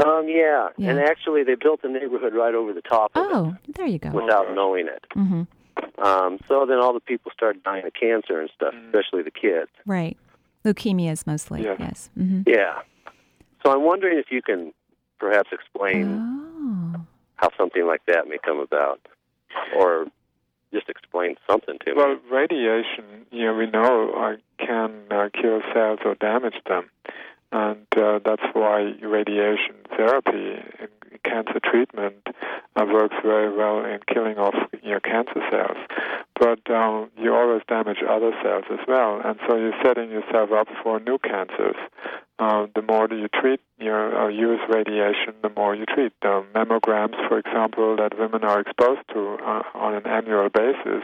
[0.03, 0.69] Um, yeah.
[0.77, 0.89] Yeah.
[0.89, 4.09] and actually, they built a neighborhood right over the top of Oh, there you go.
[4.09, 5.05] it without knowing it.
[5.15, 6.03] Mm-hmm.
[6.03, 8.87] Um, so then all the people started dying of cancer and stuff, Mm.
[8.87, 9.69] especially the kids.
[9.85, 10.17] Right.
[10.65, 11.63] Leukemias mostly.
[11.63, 11.75] Yeah.
[11.79, 12.09] Yes.
[12.15, 12.79] hmm Yeah.
[13.63, 14.73] So I'm wondering if you can
[15.19, 16.19] perhaps explain
[16.95, 17.05] Oh.
[17.35, 18.99] how something like that may come about,
[19.75, 20.07] or
[20.73, 21.97] just explain something to me.
[21.97, 24.35] Well, radiation, you know, we know uh,
[24.65, 26.89] can uh, kill cells or damage them,
[27.51, 30.89] and uh, that's why radiation therapy and
[31.25, 32.27] cancer treatment
[32.75, 35.77] uh, works very well in killing off your cancer cells.
[36.39, 40.67] But um, you always damage other cells as well, and so you're setting yourself up
[40.83, 41.77] for new cancers.
[42.37, 46.11] Uh, the more you treat, you know, uh, use radiation, the more you treat.
[46.23, 51.03] Um, mammograms, for example, that women are exposed to uh, on an annual basis,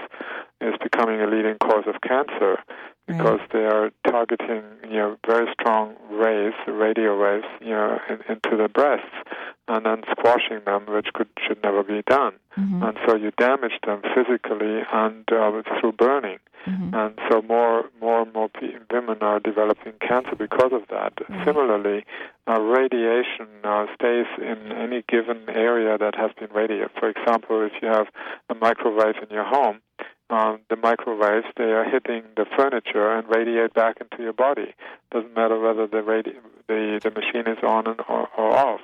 [0.60, 2.60] is becoming a leading cause of cancer
[3.08, 8.56] because they are targeting, you know, very strong rays, radio waves, you know, in, into
[8.58, 9.16] the breasts,
[9.68, 12.34] and then squashing them, which could should never be done.
[12.58, 12.88] Mhm.
[12.88, 16.40] And so you damage them physically and uh, through burning.
[16.68, 16.94] Mhm.
[16.94, 18.50] And so more, more and more
[18.92, 21.14] women are developing cancer because of that.
[21.28, 21.46] Right.
[21.46, 22.06] Similarly,
[22.48, 26.92] uh, radiation uh, stays in any given area that has been radiated.
[27.00, 28.08] For example, if you have
[28.50, 29.80] a microwave in your home,
[30.32, 34.74] um, the microwaves they are hitting the furniture and radiate back into your body.
[35.12, 38.82] Doesn't matter whether the radi- the the machine is on and or, or off.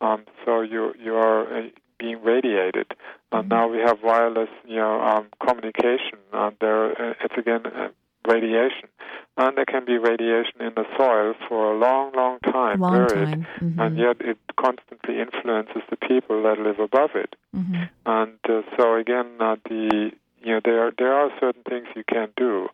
[0.00, 1.62] Um, so you you are uh,
[1.98, 2.88] being radiated.
[3.32, 6.18] And now we have wireless, you know, um, communication.
[6.32, 7.88] Uh, there, uh, it's again uh,
[8.26, 8.88] radiation,
[9.36, 13.28] and there can be radiation in the soil for a long, long time, Long buried,
[13.30, 13.46] time.
[13.60, 13.78] Mhm.
[13.86, 17.36] and yet it constantly influences the people that live above it.
[17.56, 17.88] Mhm.
[18.06, 20.10] And uh, so again, uh, the
[20.42, 22.68] you know there there are certain things you can do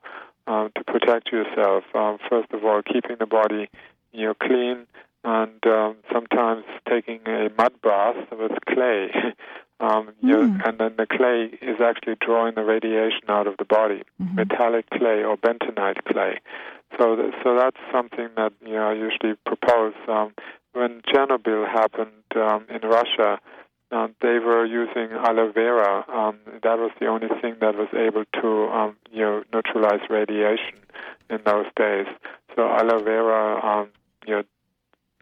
[0.47, 1.85] um, to protect yourself.
[1.95, 3.69] Um, first of all, keeping the body
[4.13, 4.87] you know clean,
[5.25, 9.11] and um, sometimes taking a mud bath with clay.
[9.81, 10.67] um, you Mm.
[10.69, 14.35] and then the clay is actually drawing the radiation out of the body, Mhm.
[14.37, 16.41] metallic clay or bentonite clay.
[16.97, 19.95] So, th- so that's something that you know I usually propose.
[20.09, 20.33] Um,
[20.73, 23.39] when Chernobyl happened um, in Russia,
[23.93, 26.05] uh, they were using aloe vera.
[26.09, 30.75] Um, that was the only thing that was able to, um, you know, neutralize radiation
[31.31, 32.07] in those days.
[32.55, 33.89] So aloe vera, um,
[34.27, 34.43] you know,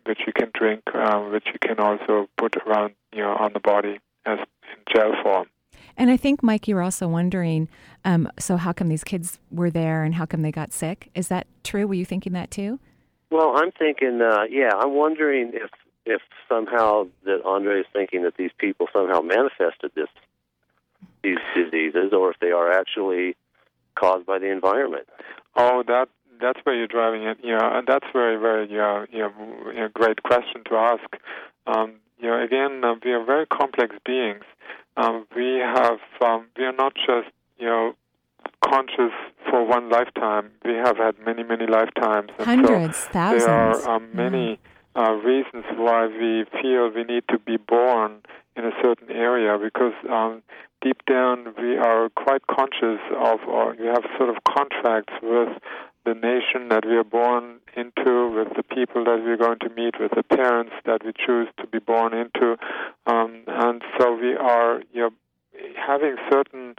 [0.06, 3.60] which you can drink, uh, which you can also put around, you know, on the
[3.60, 5.48] body as in gel form.
[5.96, 7.68] And I think, Mike, you were also wondering
[8.04, 11.10] um, so how come these kids were there and how come they got sick?
[11.14, 11.86] Is that true?
[11.86, 12.80] Were you thinking that too?
[13.30, 15.70] Well, I'm thinking, uh, yeah, I'm wondering if
[16.06, 20.08] if somehow that Andre is thinking that these people somehow manifested this
[21.22, 23.36] these diseases, or if they are actually
[23.94, 25.08] caused by the environment.
[25.56, 26.08] Oh, that
[26.40, 27.38] that's where you're driving it.
[27.42, 29.32] You know, and that's very, very, you know, you know,
[29.68, 31.16] you know, great question to ask.
[31.66, 34.44] Um, you know, again, uh, we are very complex beings.
[34.96, 37.28] Um, we have, um, we are not just,
[37.58, 37.94] you know,
[38.64, 39.12] conscious
[39.50, 40.50] for one lifetime.
[40.64, 42.30] We have had many, many lifetimes.
[42.38, 43.44] And Hundreds, so thousands.
[43.44, 44.58] There are um, many
[44.96, 48.20] uh, reasons why we feel we need to be born
[48.56, 50.42] in a certain area because um,
[50.82, 55.48] deep down we are quite conscious of, or we have sort of contracts with
[56.04, 59.98] the nation that we are born into, with the people that we're going to meet,
[59.98, 62.56] with the parents that we choose to be born into,
[63.06, 65.10] um, and so we are you know,
[65.74, 66.74] having certain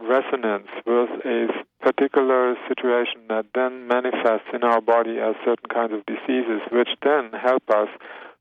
[0.00, 1.48] resonance with a
[1.80, 7.30] particular situation that then manifests in our body as certain kinds of diseases, which then
[7.32, 7.88] help us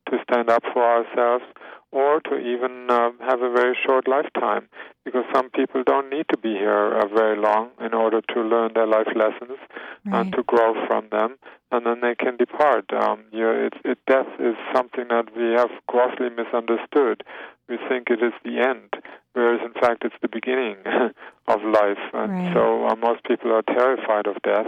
[0.09, 1.43] to stand up for ourselves
[1.91, 4.67] or to even uh, have a very short lifetime
[5.05, 8.71] because some people don't need to be here uh, very long in order to learn
[8.75, 9.57] their life lessons
[10.05, 10.21] Right.
[10.21, 11.35] and to grow from them
[11.71, 15.53] and then they can depart um, you know, it, it, death is something that we
[15.57, 17.23] have grossly misunderstood
[17.69, 18.93] we think it is the end
[19.33, 20.77] whereas in fact it's the beginning
[21.47, 22.53] of life and Right.
[22.53, 24.67] so uh, most people are terrified of death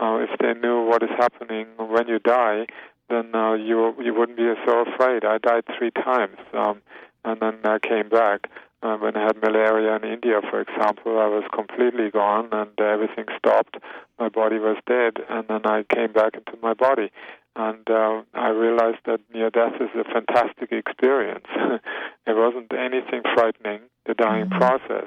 [0.00, 2.66] uh, if they knew what is happening when you die
[3.08, 5.24] then uh, you you wouldn't be so afraid.
[5.24, 6.82] I died three times, um,
[7.24, 8.50] and then I came back.
[8.82, 13.24] Uh, when I had malaria in India, for example, I was completely gone and everything
[13.38, 13.76] stopped.
[14.18, 17.10] My body was dead, and then I came back into my body.
[17.58, 21.46] And uh, I realized that near death is a fantastic experience.
[22.26, 24.58] there wasn't anything frightening, the dying Mhm.
[24.58, 25.06] process.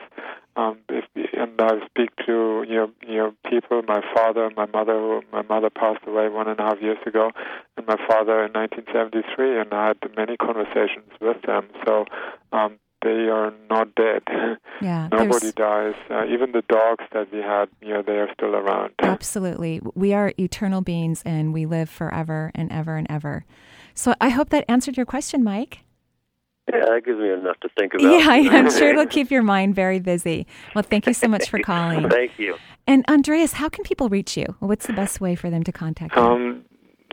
[0.55, 3.81] Um, if, and I speak to you know, you know people.
[3.87, 4.93] My father, my mother.
[4.93, 7.31] who- My mother passed away one and a half years ago,
[7.77, 11.67] and my father in 1973, and I had many conversations with them.
[11.85, 12.05] So
[12.51, 14.23] um, they are not dead.
[14.81, 15.09] Yeah.
[15.11, 15.95] Nobody there's- dies.
[16.09, 18.93] Uh, even the dogs that we had, you know, they are still around.
[19.01, 19.81] Absolutely.
[19.93, 23.43] We are eternal beings and we live forever and ever and ever.
[23.93, 25.79] So I hope that answered your question, Mike.
[26.71, 28.03] Yeah, that gives me enough to think about.
[28.09, 30.47] Yeah, I'm sure it'll keep your mind very busy.
[30.73, 32.07] Well, thank you so much for calling.
[32.09, 32.55] Thank you.
[32.87, 34.45] And Andreas, how can people reach you?
[34.59, 36.21] What's the best way for them to contact you?
[36.21, 36.65] Um,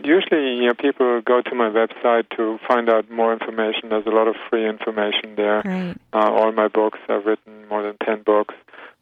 [0.03, 3.89] usually, you know, people go to my website to find out more information.
[3.89, 5.61] There's a lot of free information there.
[5.61, 5.95] Great.
[6.13, 8.55] Uh, all my books, I've written more than 10 books.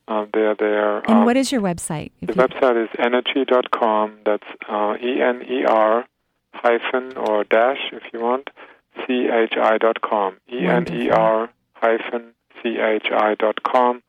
[0.08, 0.98] Um, they're there.
[1.00, 2.12] And um, what is your website?
[2.22, 4.20] The website is ener-chi.com.
[4.24, 6.06] That's uh, E N E R
[6.54, 8.50] hyphen or dash, if you want,
[9.06, 10.38] C H I.com.
[10.52, 14.04] E N E R hyphen C H I.com.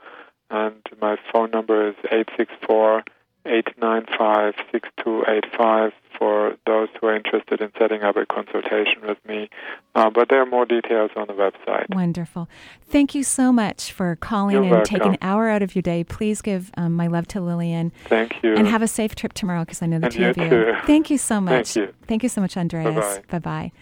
[0.50, 3.02] And my phone number is 864
[3.46, 9.50] 895 6285 for those who are interested in setting up a consultation with me.
[9.94, 11.94] Uh, but there are more details on the website.
[11.94, 12.48] Wonderful.
[12.88, 14.86] Thank you so much for calling You're and welcome.
[14.86, 16.04] taking an hour out of your day.
[16.04, 17.92] Please give um, my love to Lillian.
[18.08, 18.54] Thank you.
[18.54, 20.48] And have a safe trip tomorrow because I know the And two you of you.
[20.48, 20.72] too.
[20.86, 21.72] Thank you so much.
[21.74, 21.94] Thank you.
[22.06, 22.94] Thank you so much, Andreas.
[22.94, 23.22] Bye-bye.
[23.28, 23.72] Bye bye.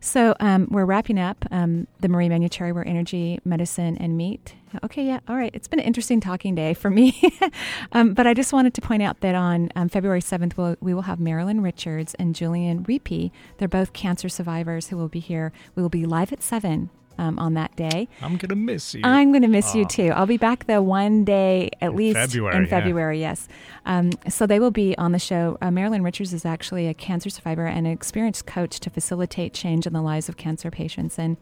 [0.00, 4.54] So um, we're wrapping up um, the Marie Manuchehri, where energy, medicine, and meet.
[4.84, 5.50] Okay, yeah, all right.
[5.54, 7.32] It's been an interesting talking day for me.
[7.92, 10.92] um, but I just wanted to point out that on um, February 7th, we'll, we
[10.92, 13.30] will have Marilyn Richards and Julian Reapy.
[13.58, 15.52] They're both cancer survivors who will be here.
[15.74, 18.08] We will be live at 7 um, on that day.
[18.20, 19.00] I'm going to miss you.
[19.04, 20.12] I'm going to miss you too.
[20.14, 22.68] I'll be back though one day at In least February, in yeah.
[22.68, 23.20] February.
[23.20, 23.48] Yes.
[23.84, 25.58] Um, so they will be on the show.
[25.60, 29.86] Uh, Marilyn Richards is actually a cancer survivor and an experienced coach to facilitate change
[29.86, 31.18] in the lives of cancer patients.
[31.18, 31.36] And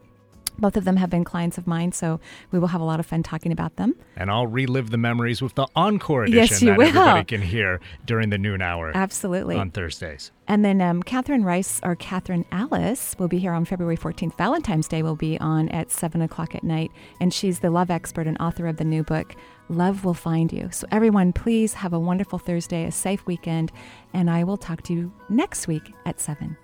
[0.57, 2.19] both of them have been clients of mine, so
[2.51, 3.95] we will have a lot of fun talking about them.
[4.15, 6.87] And I'll relive the memories with the encore edition Yes, you that will.
[6.87, 9.55] everybody can hear during the noon hour Absolutely.
[9.57, 10.31] on Thursdays.
[10.47, 14.37] And then um, Catherine Rice or Catherine Alice will be here on February 14th.
[14.37, 16.91] Valentine's Day will be on at 7 o'clock at night.
[17.19, 19.35] And she's the love expert and author of the new book,
[19.69, 20.69] Love Will Find You.
[20.71, 23.71] So, everyone, please have a wonderful Thursday, a safe weekend,
[24.13, 26.55] and I will talk to you next week at 7.